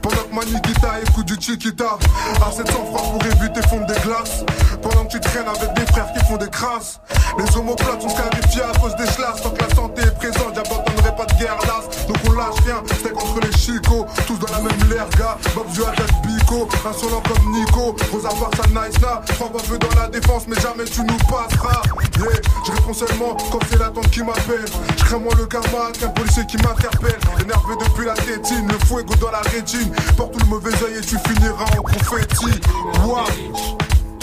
[0.00, 1.98] Pendant que ma Nikita écoute du Chiquita
[2.46, 4.44] À 700 francs pour éviter fondre des glaces.
[4.80, 7.00] Pendant que tu traînes avec des frères qui font des crasses
[7.38, 11.16] Les homoplates sont scarifiés à cause des chlasses Tant que la santé est présente, j'abandonnerai
[11.16, 14.60] pas de guerre lasse Donc on lâche rien, c'est contre les chicots Tous dans la
[14.60, 20.00] même Berga, Bob Joadat Bico, insolent comme Nico, Rosa sa nice là, trois baveux dans
[20.00, 21.80] la défense, mais jamais tu nous passeras.
[22.18, 22.28] Yeah,
[22.66, 24.66] je réponds seulement quand c'est la tante qui m'appelle.
[24.98, 27.18] Je crains moins le karma qu'un policier qui m'interpelle.
[27.40, 29.90] Énervé depuis la tétine, le fuego dans la rétine.
[30.16, 32.60] Porte tout le mauvais oeil et tu finiras en confetti.
[33.04, 33.24] Wow.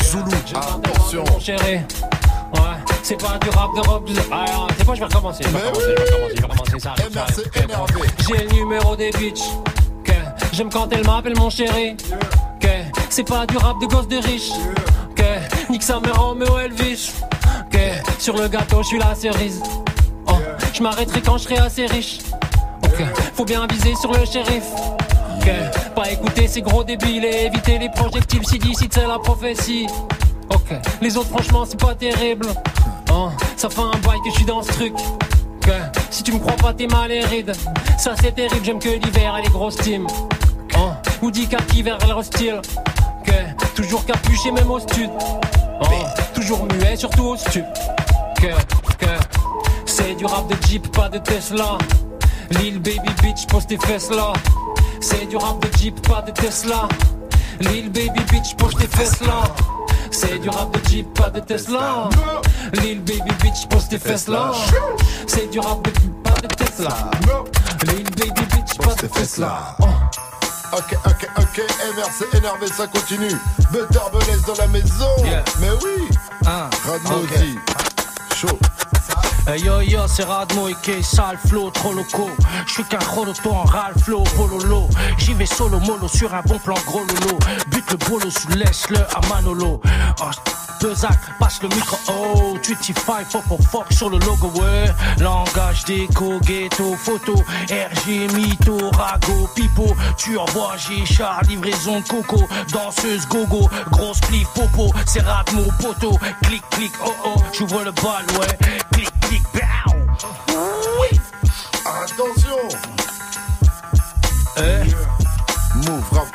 [0.03, 1.23] Zulu, attention.
[1.31, 1.63] Mon chéri.
[1.63, 1.87] Ouais,
[3.07, 4.03] c'est pas du rap de rock.
[4.29, 5.41] Ah, c'est quoi, je vais recommencer.
[5.43, 6.79] Je vais recommencer, je vais recommencer, je vais recommencer.
[6.79, 8.01] Ça arrive, énervé.
[8.27, 9.49] J'ai le numéro des bitches.
[10.03, 10.11] Que
[10.51, 11.95] j'aime quand elle m'appelle mon chéri.
[12.59, 12.67] Que
[13.09, 14.51] c'est pas du rap de gosse de riche.
[15.15, 17.13] Que nique sa mère Romeo Elvis.
[17.71, 17.77] Que
[18.19, 19.63] sur le gâteau, je suis la cerise.
[20.27, 20.33] Oh,
[20.73, 22.17] je m'arrêterai quand je serai assez riche.
[22.83, 23.05] Ok,
[23.35, 24.65] faut bien viser sur le shérif.
[25.37, 25.49] Ok,
[25.95, 29.87] pas écouter ces gros débiles et éviter les projectiles si d'ici c'est la prophétie.
[30.49, 32.47] Ok, les autres franchement c'est pas terrible.
[33.11, 34.93] Oh, ça fait un bail que je suis dans ce truc.
[34.95, 35.71] Ok,
[36.09, 37.53] si tu me crois pas t'es mal héride.
[37.97, 40.07] Ça c'est terrible, j'aime que l'hiver et les grosses teams.
[40.77, 40.91] Oh,
[41.21, 42.61] ou dit kaki vers le style.
[43.21, 43.33] Ok,
[43.75, 45.09] toujours capuché même au stud.
[45.81, 45.85] Oh,
[46.33, 47.65] toujours muet, surtout au stud.
[48.39, 48.47] Que,
[48.97, 49.11] que,
[49.85, 51.77] c'est du rap de Jeep, pas de Tesla.
[52.51, 54.33] Lil Baby Bitch, pose tes fesses là.
[54.99, 56.87] C'est du rap de Jeep, pas de Tesla.
[57.59, 59.43] Lil Baby Bitch, pose tes fesses là.
[60.11, 62.09] C'est du rap de Jeep, pas de Tesla.
[62.73, 64.51] Lil Baby Bitch, pose tes fesses là.
[65.27, 67.11] C'est du rap de Jeep, pas de Tesla.
[67.87, 69.75] Lil Baby Bitch, pas de Tesla.
[69.79, 69.85] Oh.
[70.73, 71.61] Ok, ok, ok,
[71.95, 73.31] MR c'est énervé, ça continue.
[73.71, 75.15] Butter Belez dans la maison.
[75.59, 76.09] Mais oui.
[76.45, 77.11] Ah, ok.
[77.23, 77.57] aussi.
[78.35, 78.59] Chaud.
[79.49, 82.29] Hey yo yo, c'est Radmo et sale flow, trop loco.
[82.65, 84.89] J'suis qu'un chronoto en râle flow, bololo.
[85.17, 87.39] J'y vais solo mollo sur un bon plan gros lolo.
[87.71, 89.79] Bute le bolo sous laisse-le à Manolo.
[90.21, 90.25] Oh,
[90.81, 94.85] Bezac, passe le micro, oh, 25, fuck for fuck sur le logo, ouais.
[95.19, 97.35] Langage déco, ghetto, photo,
[97.69, 99.95] RG, mytho, rago, pipo.
[100.17, 106.63] Tu envoies G-char, livraison de coco, danseuse, gogo, grosse plif, popo, c'est Radmo, poteau, clic,
[106.71, 108.57] clic, oh oh, j'ouvre le bal, ouais,
[108.91, 109.97] clic, clic, bow.
[110.99, 111.19] Oui.
[111.85, 112.57] Attention.
[114.57, 114.83] Eh?
[115.75, 116.27] Move, rap,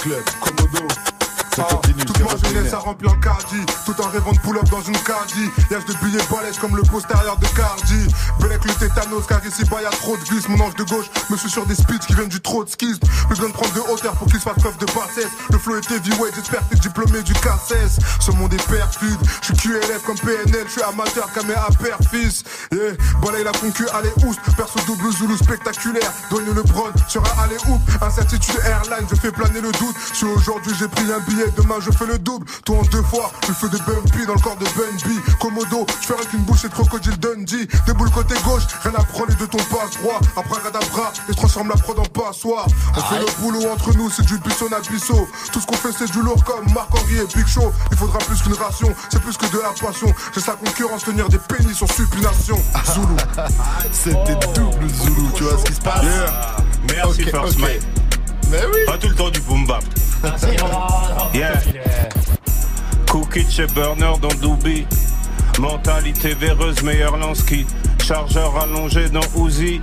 [0.00, 0.24] club.
[0.40, 1.87] Komodo.
[2.78, 6.58] Rempli un caddie Tout en rêvant de pull-up dans une caddie Y'a de billets balèzes
[6.58, 8.06] comme le postérieur de Cardi.
[8.40, 11.36] Belek le tétanos car ici bas y'a trop de vis Mon ange de gauche me
[11.36, 12.98] suit sur des speeds qui viennent du trop de skis.
[12.98, 15.32] Plus besoin de prendre de hauteur pour qu'il se fasse preuve de bassesse.
[15.50, 19.46] Le flow est heavyweight, j'espère que t'es diplômé du KSS Ce monde est perfide, je
[19.46, 22.44] suis QLF comme PNL Je suis amateur, caméra père fils.
[22.72, 22.94] Yeah.
[23.22, 24.40] Balaye la concu, allez oust.
[24.56, 26.12] Perso double Zulu spectaculaire.
[26.30, 29.96] Donne le bron sur un allez hoop Incertitude airline, je fais planer le doute.
[30.14, 33.32] Si aujourd'hui j'ai pris un billet, demain je fais le double Toi en deux fois,
[33.46, 36.74] je fais de bumpy dans le corps de Bunby Komodo, je ferai qu'une bouchée de
[36.74, 37.66] crocodile Dundee.
[37.86, 40.20] Déboule côté gauche, rien à prendre de ton passe droit.
[40.36, 42.66] Après radabra, et je transforme la prod en passoire.
[42.94, 45.92] On fait le boulot entre nous, c'est du buisson à buisson Tout ce qu'on fait
[45.98, 47.72] c'est du lourd comme Marc-Henri et Big Show.
[47.90, 50.14] Il faudra plus qu'une ration, c'est plus que de la passion.
[50.34, 52.62] J'ai sa concurrence tenir des pénis sur supination.
[52.92, 53.06] Zulu
[53.92, 56.04] C'était double Zulu, tu vois ce qui se passe.
[56.86, 57.58] Merci Ok, First.
[57.60, 57.80] Mike.
[58.50, 58.80] Mais oui.
[58.84, 59.82] Pas tout le temps du boom bap.
[61.32, 61.62] Yeah.
[63.08, 64.86] Cookie chez Burner dans Doobie.
[65.58, 67.66] Mentalité véreuse, meilleur Lansky.
[68.04, 69.80] Chargeur allongé dans Uzi.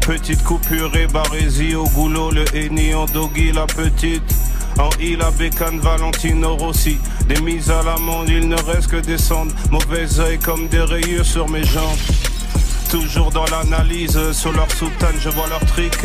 [0.00, 2.30] Petite coupure et barésie au goulot.
[2.32, 4.22] Le henny en doggy, la petite.
[4.78, 6.98] En I, la bécane Valentino Rossi.
[7.28, 9.52] Des mises à l'amende, il ne reste que descendre.
[9.70, 11.98] Mauvais oeil comme des rayures sur mes jambes.
[12.90, 15.96] Toujours dans l'analyse, sur leur soutane, je vois leur trick.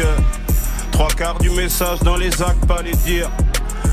[0.91, 3.29] Trois quarts du message dans les actes, pas les dire.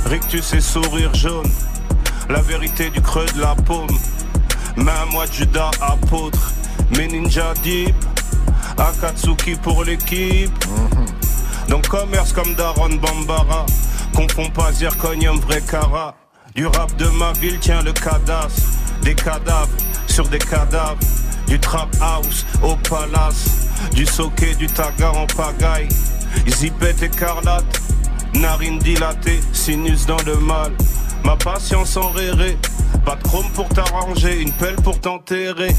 [0.06, 1.50] Rictus et sourire jaune.
[2.28, 3.98] La vérité du creux de la paume.
[4.76, 6.52] Main moi Judas apôtre.
[6.96, 7.94] Mes ninjas deep.
[8.76, 10.52] Akatsuki pour l'équipe.
[11.68, 13.64] Dans commerce comme Daron Bambara.
[14.14, 16.14] Confond pas zirconium vrai cara.
[16.54, 18.62] Du rap de ma ville tient le cadastre.
[19.02, 19.68] Des cadavres
[20.06, 20.98] sur des cadavres.
[21.46, 23.68] Du trap house au palace.
[23.92, 25.88] Du soké, du taga en pagaille.
[26.46, 27.80] Zipette écarlate.
[28.34, 30.72] Narine dilatée, sinus dans le mal.
[31.28, 32.56] Ma patience en réré.
[33.04, 35.76] Pas de chrome pour t'arranger, une pelle pour t'enterrer.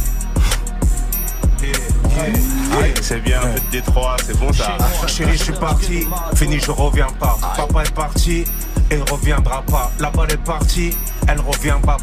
[1.60, 2.94] Yeah, yeah, yeah.
[3.02, 4.78] C'est bien, un peu de Détroit, c'est bon ça.
[5.08, 7.36] Chérie, je suis parti, fini, je reviens pas.
[7.58, 8.44] Papa est parti,
[8.92, 9.92] il reviendra pas.
[10.00, 10.96] La balle est partie,
[11.28, 11.98] elle revient pas.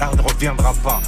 [0.00, 1.00] Elle ne reviendra pas.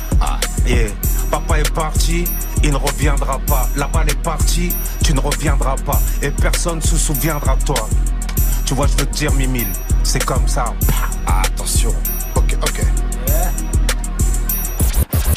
[0.66, 0.88] Yeah.
[1.30, 2.24] Papa est parti,
[2.64, 3.68] il ne reviendra pas.
[3.76, 4.74] La balle est partie,
[5.05, 6.01] tu ne reviendras pas.
[6.22, 7.88] Et personne se souviendra de toi.
[8.66, 9.68] Tu vois, je veux te dire, Mimile,
[10.05, 10.74] c'est comme ça.
[11.26, 11.94] Attention.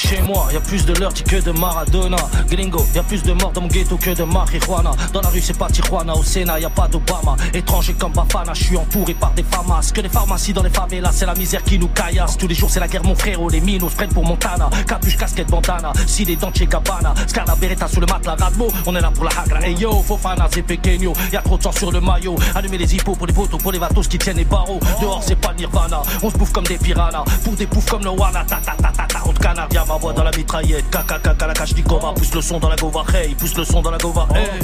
[0.08, 2.18] Chez moi, y a plus de Lurdy que de Maradona.
[2.50, 4.92] Gringo, y a plus de morts dans mon ghetto que de marijuana.
[5.12, 7.36] Dans la rue, c'est pas Tijuana, au Sénat, y a pas d'Obama.
[7.54, 9.92] Étranger comme Bafana, je suis entouré par des famas.
[9.94, 12.38] Que des pharmacies dans les favelas, c'est la misère qui nous caillasse.
[12.38, 13.50] Tous les jours, c'est la guerre, mon frérot.
[13.50, 14.70] Les minos prennent pour Montana.
[14.88, 15.92] Capuche, casquette, bandana.
[16.06, 17.14] Si les dents chez Gabbana.
[17.28, 18.70] Scarla Beretta sous le matelas, Radmo.
[18.86, 19.62] On est là pour la hagra.
[19.62, 21.14] Hey yo, Fofana, c'est pequeño.
[21.34, 22.36] Y a trop de sang sur le maillot.
[22.56, 24.80] Allumer les hippos pour les poteaux, pour les vatos qui tiennent les barreaux.
[25.02, 26.02] Dehors, c'est pas Nirvana.
[26.24, 27.26] On se bouffe comme des piranhas.
[27.44, 28.46] Pour des poufs comme le Wana.
[28.46, 29.20] Ta ta ta ta ta.
[29.20, 30.90] Route canadien, ma voix dans la mitraillette.
[30.90, 32.14] Kaka kaka la cache Nikova.
[32.14, 33.04] Pousse le son dans la gova.
[33.14, 34.28] Hey, pousse le son dans la gova.
[34.34, 34.60] Hey.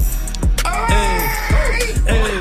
[2.08, 2.34] Hey.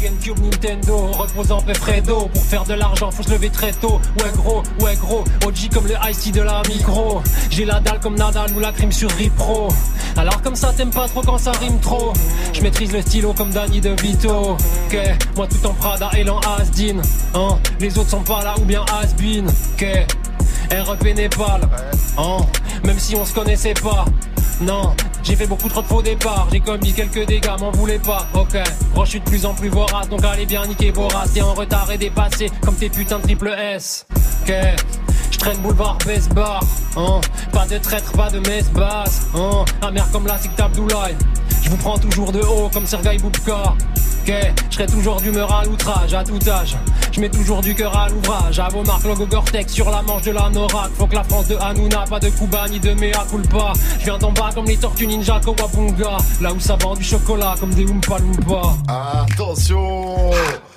[0.00, 4.00] Gamecube Nintendo, reposant Fredo Pour faire de l'argent, faut se lever très tôt.
[4.18, 7.20] Ouais gros, ouais gros, OG comme le ice de la micro.
[7.50, 9.68] J'ai la dalle comme Nadal ou la crime sur Ripro.
[10.16, 12.14] Alors comme ça, t'aimes pas trop quand ça rime trop.
[12.54, 14.56] Je maîtrise le stylo comme Danny DeVito.
[14.86, 14.98] Ok,
[15.36, 17.00] moi tout en Prada et l'en Asdin.
[17.34, 19.46] Hein, les autres sont pas là ou bien Asbin.
[20.70, 21.60] Ok, REP Népal.
[22.18, 22.36] Hein,
[22.84, 24.04] même si on se connaissait pas.
[24.60, 28.26] Non, j'ai fait beaucoup trop de faux départs, j'ai commis quelques dégâts, m'en voulez pas,
[28.34, 28.58] ok.
[28.94, 31.32] Moi je suis de plus en plus vorace, donc allez bien niquer vos races.
[31.32, 34.06] T'es en retard et dépassé, comme tes putains de triple S.
[34.42, 34.52] Ok,
[35.30, 36.60] je traîne boulevard Besbar,
[36.96, 37.20] hein.
[37.52, 39.64] Pas de traître, pas de messe basse, hein.
[39.80, 41.16] Amer comme la Abdoulaye.
[41.62, 43.74] Je vous prends toujours de haut comme Sergei Boubka.
[44.22, 44.34] Ok,
[44.70, 46.76] je serai toujours d'humeur à l'outrage, à tout âge.
[47.12, 48.58] Je mets toujours du cœur à l'ouvrage.
[48.58, 50.90] À vos marques, logo Gore-Tex sur la manche de la Norak.
[50.96, 53.72] Faut que la France de Hanouna, pas de Kuba ni de Mea culpa.
[53.98, 56.18] Je viens d'en bas comme les tortues ninja Kawabunga.
[56.40, 58.74] Là où ça vend du chocolat comme des Oompa Loompa.
[58.88, 60.30] Attention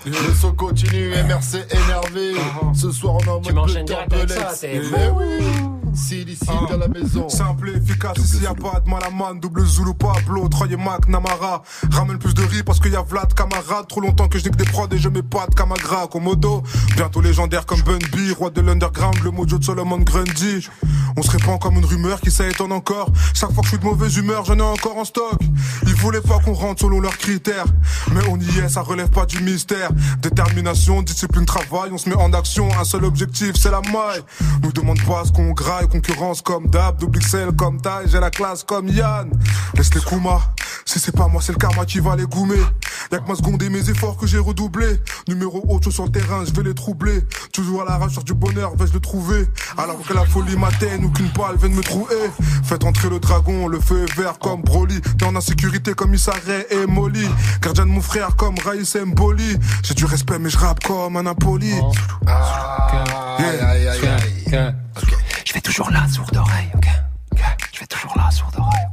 [0.05, 2.33] Le son continue, MRC énervé.
[2.73, 4.33] Ce soir on est en mode Tu m'enchaînes de Templex.
[4.55, 5.45] c'est Mais oui
[5.93, 7.29] S'il ici dans la maison.
[7.29, 11.07] Simple et efficace, ici y a pas de malaman, double Zulu, Pablo, Troy et Mac,
[11.07, 11.63] Namara.
[11.91, 13.87] Ramène plus de riz parce qu'il y a Vlad, camarade.
[13.87, 16.63] Trop longtemps que je nique des prods et je mets pas de Kamagra, Komodo.
[16.95, 20.67] Bientôt légendaire comme Bun B, roi de l'underground, le mojo de Solomon Grundy.
[21.15, 23.09] On se répand comme une rumeur qui s'étonne encore.
[23.33, 25.39] Chaque fois que je suis de mauvaise humeur, j'en ai encore en stock.
[25.85, 27.65] Ils voulaient pas qu'on rentre selon leurs critères.
[28.13, 29.89] Mais on y est, ça relève pas du mystère.
[30.19, 32.67] Détermination, discipline, travail, on se met en action.
[32.79, 34.23] Un seul objectif, c'est la maille.
[34.63, 38.29] Nous demande pas ce qu'on graille, concurrence comme Dab, double XL comme taille, j'ai la
[38.29, 39.29] classe comme Yann.
[39.75, 40.41] Laisse les Kuma.
[40.85, 42.59] Si c'est pas moi, c'est le karma qui va les goumer.
[43.11, 44.99] Y'a que ma seconde et mes efforts que j'ai redoublé.
[45.27, 47.21] Numéro 8 sur le terrain, je vais les troubler.
[47.51, 49.47] Toujours à la recherche du bonheur, vais-je le trouver?
[49.77, 52.31] Alors que la folie m'atteigne ou qu'une balle vienne me trouer.
[52.63, 54.99] Faites entrer le dragon, le feu est vert comme Broly.
[55.17, 57.27] T'es en insécurité comme Issaré et Molly.
[57.61, 59.57] Gardien de mon frère comme Raïs Mboli.
[59.83, 61.73] J'ai du respect, mais je rappe comme un impoli.
[62.27, 64.75] Aïe, aïe, aïe, aïe.
[65.53, 66.87] Je vais toujours là, sourde oreille, ok?
[67.31, 67.41] Ok?
[67.75, 68.92] Je vais toujours là, sourde oreille, ok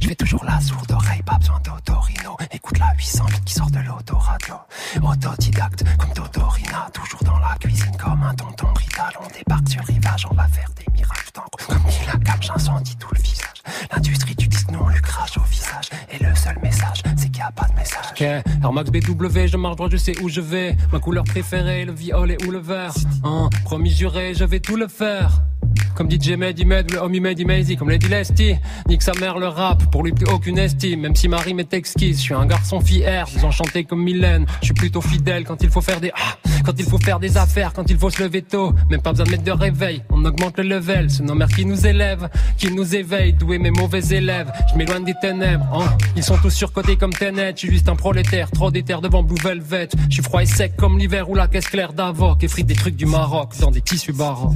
[0.00, 2.36] Je vais toujours là, sourde oreille, pas besoin d'autorino.
[2.52, 4.54] Écoute la 808 qui sort de l'autoradio.
[5.02, 9.12] Autodidacte comme Totorina, toujours dans la cuisine comme un tonton Brital.
[9.20, 11.66] On débarque sur le rivage, on va faire des miracles d'encre.
[11.66, 13.62] Comme dit la cam, j'incendie tout le visage.
[13.92, 15.90] L'industrie du disque, non, le crash au visage.
[16.10, 18.04] Et le seul message, c'est qu'il n'y a pas de message.
[18.12, 20.76] Ok, Air Max BW, je marche droit, je sais où je vais.
[20.92, 22.94] Ma couleur préférée, le violet ou le vert.
[23.24, 25.42] Hein, promis juré, je vais tout le faire.
[25.94, 28.54] Comme DJ Med ou le homie Mehdi Maisy, comme Lady Lesty.
[28.88, 31.00] Nique sa mère le rap, pour lui plus aucune estime.
[31.00, 34.46] Même si ma rime est exquise, je suis un garçon fier, désenchanté comme Mylène.
[34.60, 37.36] Je suis plutôt fidèle quand il faut faire des ah, quand il faut faire des
[37.36, 38.72] affaires, quand il faut se lever tôt.
[38.90, 41.10] Même pas besoin de mettre de réveil, on augmente le level.
[41.10, 44.50] C'est nos mères qui nous élèvent, qui nous éveillent, doués mes mauvais élèves.
[44.72, 45.96] Je m'éloigne des ténèbres, hein.
[46.16, 49.40] Ils sont tous surcotés comme Tenet, je suis juste un prolétaire, trop déter devant Blue
[49.42, 49.88] Velvet.
[50.08, 52.74] Je suis froid et sec comme l'hiver ou la caisse claire d'Avoc, et frite des
[52.74, 54.54] trucs du Maroc dans des tissus baroques.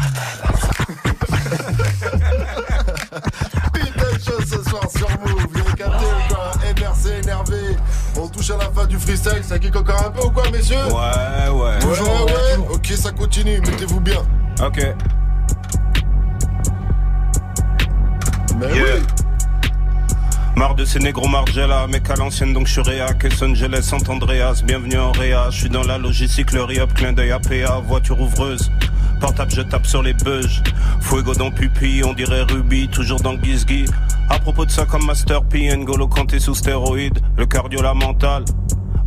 [3.72, 5.46] Putain de choses ce soir sur Move.
[5.52, 7.76] Vous avez capté ou quoi MRC énervé.
[8.16, 9.42] On touche à la fin du freestyle.
[9.42, 11.84] Ça kick encore un peu ou quoi, messieurs Ouais, ouais.
[11.84, 12.56] Ouais, ouais.
[12.70, 13.60] Ok, ça continue.
[13.60, 14.22] Mettez-vous bien.
[14.64, 14.78] Ok.
[18.58, 18.84] Mais Yeah.
[18.96, 19.02] oui.
[20.56, 24.06] Marre de ces négros Margella, mec à l'ancienne donc je suis réac, Los Angeles, Sant
[24.12, 28.20] Andreas, bienvenue en Réa, je suis dans la logistique, le re-up, clin d'œil APA, voiture
[28.20, 28.70] ouvreuse,
[29.20, 30.40] portable je tape sur les bugs,
[31.00, 33.38] Fuego dans pupille, on dirait Ruby, toujours dans le
[34.30, 38.44] à propos de ça comme Master P, N'Golo Kanté sous stéroïde, le cardio la mentale,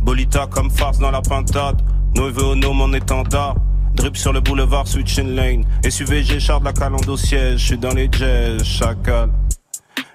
[0.00, 1.82] Bolita comme farce dans la pintade,
[2.16, 3.56] Nuevo Ono mon étendard,
[3.94, 7.94] Drip sur le boulevard, switching lane, SUVG, char la calande au siège, je suis dans
[7.94, 9.30] les jazz, chacal.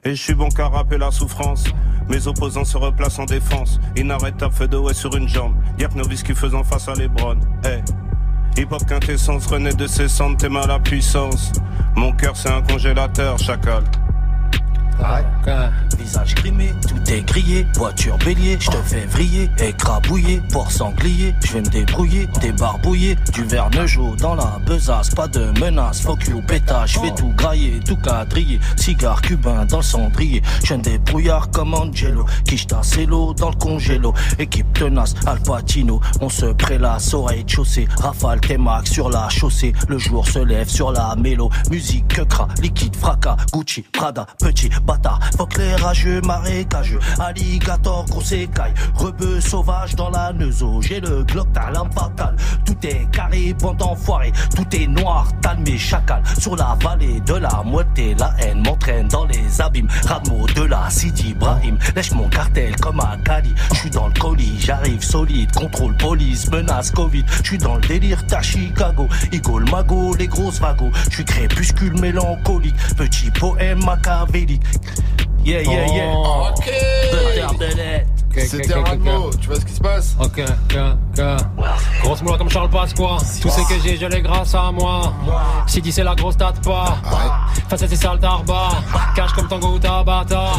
[0.04, 1.66] Et je suis bon qu'à rapper la souffrance.
[2.10, 3.80] Mes opposants se replacent en défense.
[3.96, 5.54] Inarrêtable, feu de ouais sur une jambe.
[5.96, 7.40] Nos qui faisant face à Lebron.
[7.64, 7.82] Hey.
[8.60, 11.54] Hip hop quintessence, renaît de ses cendres, mal à la puissance.
[11.96, 13.84] Mon cœur c'est un congélateur, chacal.
[15.98, 21.54] Visage grimé, tout est grillé, voiture bélier, je te fais vriller, écrabouillé, pour sanglier, je
[21.54, 26.42] vais me débrouiller, débarbouiller, du verre jaune dans la besace, pas de menace, fuck you,
[26.42, 31.50] pétage, je vais tout grailler, tout quadriller, cigare cubain dans le cendrier, je des brouillards
[31.52, 32.68] comme Angelo, quiche
[33.08, 38.92] l'eau dans le congélo, équipe tenace, Al Pacino, on se prélasse, oreille chaussée, rafale T-Max
[38.92, 43.38] sur la chaussée, le jour se lève sur la mélo, musique que cra, liquide, fracas,
[43.52, 50.82] Gucci, Prada, petit bâtard, fuck rageux, marécageux, alligator, grosse écaille, rebeu sauvage dans la neuzo,
[50.82, 52.36] j'ai le Glock, ta lampe fatale,
[52.66, 57.62] tout est carré, bande enfoiré, tout est noir, talmé, chacal, sur la vallée de la
[57.64, 62.76] moitié, la haine m'entraîne dans les abîmes, Radmo de la City Ibrahim, lèche mon cartel
[62.78, 67.48] comme un Cali, je suis dans le colis, j'arrive solide, contrôle police, menace Covid, je
[67.48, 72.76] suis dans le délire, ta Chicago, Igol Mago, les grosses vagos, je suis crépuscule mélancolique,
[72.98, 74.64] petit poème machiavélique.
[75.46, 76.14] Yeah, yeah, yeah.
[76.16, 76.72] Oh, ok.
[78.38, 80.16] C'était Radmo, tu vois ce qui se passe?
[80.20, 80.78] Ok, ok,
[81.18, 81.24] ok.
[82.04, 83.18] Grosse moula comme Charles Pasqua.
[83.42, 85.14] Tout ce que j'ai, je l'ai grâce à moi.
[85.68, 86.98] Si dit c'est la grosse date pas.
[87.68, 88.70] Face à ces sales tarbas.
[89.16, 90.52] Cache comme Tango ou Tabata.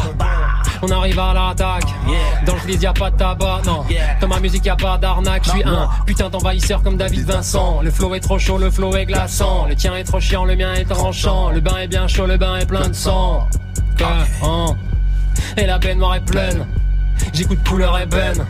[0.83, 1.87] On arrive à l'attaque.
[2.45, 3.85] Dans le flic, y a pas de tabac, non.
[4.19, 5.43] Dans ma musique, y a pas d'arnaque.
[5.45, 7.81] Je suis un putain d'envahisseur comme David Vincent.
[7.81, 9.65] Le flow est trop chaud, le flow est glaçant.
[9.67, 11.49] Le tien est trop chiant, le mien est tranchant.
[11.49, 13.47] Le bain est bien chaud, le bain est plein de sang.
[14.43, 14.75] Hein.
[15.57, 16.65] Et la baignoire est pleine.
[17.33, 18.45] J'écoute couleur ébène,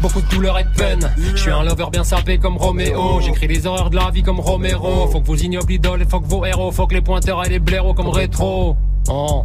[0.00, 1.10] beaucoup de douleur et de peine.
[1.34, 3.20] Je suis un lover bien sapé comme Roméo.
[3.20, 5.08] J'écris les horreurs de la vie comme Romero.
[5.08, 6.70] Faut que vos ignobles idoles et faut que vos héros.
[6.70, 8.76] Faut que les pointeurs et les blaireaux comme rétro.
[9.08, 9.44] Oh.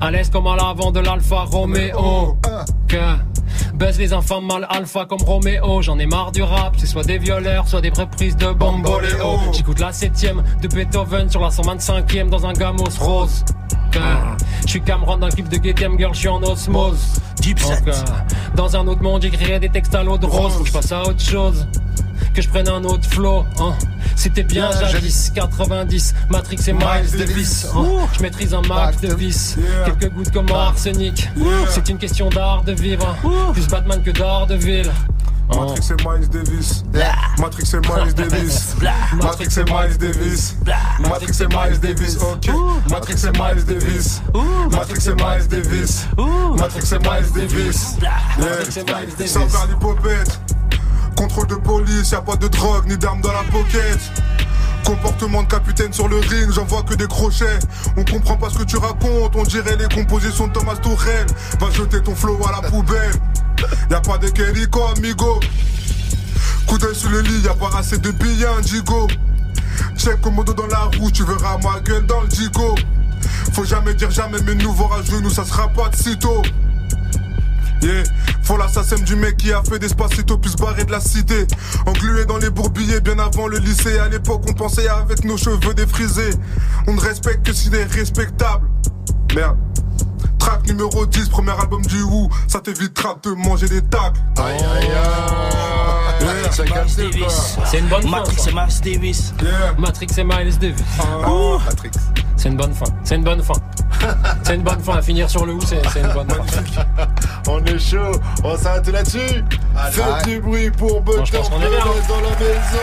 [0.00, 2.38] À l'aise comme à l'avant de l'Alfa Romeo.
[2.88, 3.16] Que
[3.74, 5.82] baisse les infâmes mal alpha comme Roméo.
[5.82, 9.38] J'en ai marre du rap, c'est soit des violeurs, soit des reprises de Bamboléo.
[9.52, 13.44] J'écoute la septième de Beethoven sur la 125ème dans un gamos rose.
[13.94, 14.00] Que
[14.64, 16.98] Je suis Cameron le clip de GTM Girl, je suis en osmose.
[17.40, 17.84] Deep set.
[17.84, 18.02] Donc, euh,
[18.56, 20.52] Dans un autre monde, j'écrirais des textes à l'eau de rose.
[20.54, 21.66] Faut que je passe à autre chose.
[22.32, 23.44] Que je prenne un autre flow.
[23.60, 23.74] hein.
[24.16, 27.66] C'était bien jadis, 90, Matrix et Miles Davis.
[27.74, 27.84] hein.
[28.16, 29.56] Je maîtrise un max de vis.
[29.84, 31.28] Quelques gouttes comme arsenic.
[31.70, 33.16] C'est une question d'art de vivre.
[33.52, 34.90] Plus Batman que d'art de ville.
[35.48, 36.84] Matrix et Miles Davis.
[37.38, 38.76] Matrix et Miles Davis.
[39.22, 40.56] Matrix et Miles Davis.
[41.00, 42.18] Matrix et Miles Davis.
[42.22, 42.50] Ok.
[42.90, 44.22] Matrix et Miles Davis.
[44.70, 46.06] Matrix et Miles Davis.
[46.56, 47.96] Matrix et Miles Davis.
[49.26, 50.40] Sans faire l'hypopète.
[51.16, 53.98] Contrôle de police, y a pas de drogue ni d'armes dans la pocket.
[54.84, 57.58] Comportement de capitaine sur le ring, j'en vois que des crochets.
[57.96, 61.26] On comprend pas ce que tu racontes, on dirait les compositions de Thomas Tourel.
[61.60, 63.12] Va jeter ton flow à la poubelle.
[63.90, 65.40] Y a pas de Keriko, amigo.
[66.66, 69.08] Coup d'œil sur le lit, y a pas assez de billets, Indigo.
[69.96, 72.74] Check commodo dans la roue, tu verras ma gueule dans le digo.
[73.52, 76.42] Faut jamais dire jamais, mais nous voir à genoux, ça sera pas de sitôt.
[77.82, 78.02] Yeah.
[78.44, 81.46] Faut l'assassin du mec qui a fait Despacito puis se barrer de la cité.
[81.86, 83.98] Englué dans les bourbiers bien avant le lycée.
[83.98, 86.30] À l'époque, on pensait avec nos cheveux défrisés.
[86.86, 88.68] On ne respecte que s'il est respectable.
[89.34, 89.58] Merde.
[90.64, 92.30] Track numéro 10, premier album du Who.
[92.48, 94.20] Ça t'évitera de manger des tacles.
[94.38, 96.50] Aïe aïe aïe.
[97.64, 98.08] C'est une bonne fin.
[98.10, 99.34] Matrix et Miles Davis.
[99.78, 100.84] Matrix et Miles Davis.
[100.98, 101.28] Ah,
[101.64, 101.90] Matrix.
[102.36, 102.86] C'est une bonne fin.
[103.04, 103.54] C'est une bonne fin.
[104.42, 104.96] C'est une bonne fin.
[104.96, 106.84] À finir sur le ou, c'est une bonne fin.
[107.48, 109.44] On est chaud, on s'arrête là-dessus.
[109.90, 111.42] Faites du bruit pour Butter hein.
[111.50, 112.78] Dans la maison.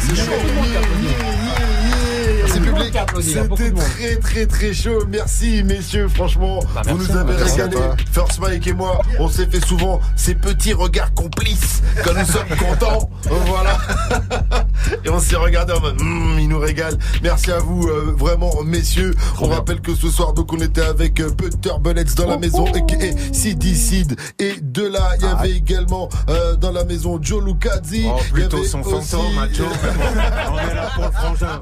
[0.00, 0.32] C'est chaud.
[2.96, 5.04] Applaudit, C'était très très très chaud.
[5.08, 7.76] Merci messieurs, franchement, Bah, vous nous avez régalé.
[8.12, 12.56] First Mike et moi, on s'est fait souvent ces petits regards complices quand nous sommes
[12.58, 13.10] contents.
[13.46, 13.78] Voilà.
[15.04, 16.96] Et on s'est regardé en mode, Hum, il nous régale.
[17.22, 19.14] Merci à vous, euh, vraiment, messieurs.
[19.40, 22.64] on rappelle que ce soir, donc, on était avec euh, Butter Bullets dans la maison,
[23.00, 24.16] et CD Seed.
[24.38, 28.06] Et de là, il y avait également euh, dans la maison Joe Lucazzi.
[28.06, 29.66] Oh, y plutôt avait son aussi- fantôme, à Joe.
[30.50, 31.60] On est là pour le frangin.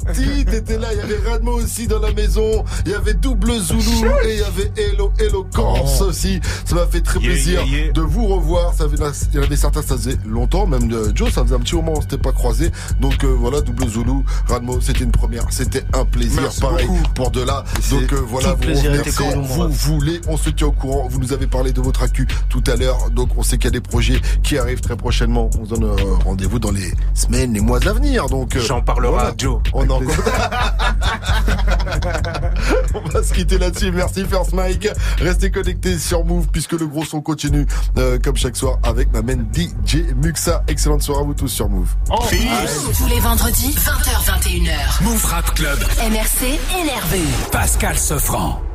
[0.79, 4.35] Là, il y avait Radmo aussi dans la maison, il y avait Double Zulu et
[4.35, 6.41] il y avait Hello Eloquence aussi.
[6.64, 7.93] Ça m'a fait très Yeah, plaisir yeah, yeah.
[7.93, 8.74] de vous revoir.
[8.74, 8.85] Ça
[9.33, 11.74] il y en avait certains, ça faisait longtemps, même de Joe, ça faisait un petit
[11.74, 12.70] moment, on s'était pas croisés.
[13.01, 17.03] Donc euh, voilà, Double Zulu, Radmo, c'était une première, c'était un plaisir, Merci pareil beaucoup.
[17.14, 17.64] pour de là.
[17.91, 21.09] Donc euh, voilà, vous nous, vous voulez, on se tient au courant.
[21.11, 23.68] Vous nous avez parlé de votre actu tout à l'heure, donc on sait qu'il y
[23.68, 25.51] a des projets qui arrivent très prochainement.
[25.61, 28.26] On se donne euh, rendez-vous dans les semaines, les mois à venir.
[28.29, 29.29] Donc euh, J'en parlerai voilà.
[29.31, 29.61] à Joe.
[29.72, 30.01] On en
[33.12, 33.92] va se quitter là-dessus.
[33.92, 34.88] Merci First Mike.
[35.18, 37.66] Restez connectés sur Move puisque le gros son continue
[37.98, 40.62] euh, comme chaque soir avec ma main DJ Muxa.
[40.68, 41.94] Excellente soirée à vous tous sur Move.
[42.06, 45.02] Tous les vendredis, 20h, 21h.
[45.02, 45.78] Move Rap Club.
[46.11, 47.22] MRC énervé.
[47.50, 48.67] Pascal Sefranc.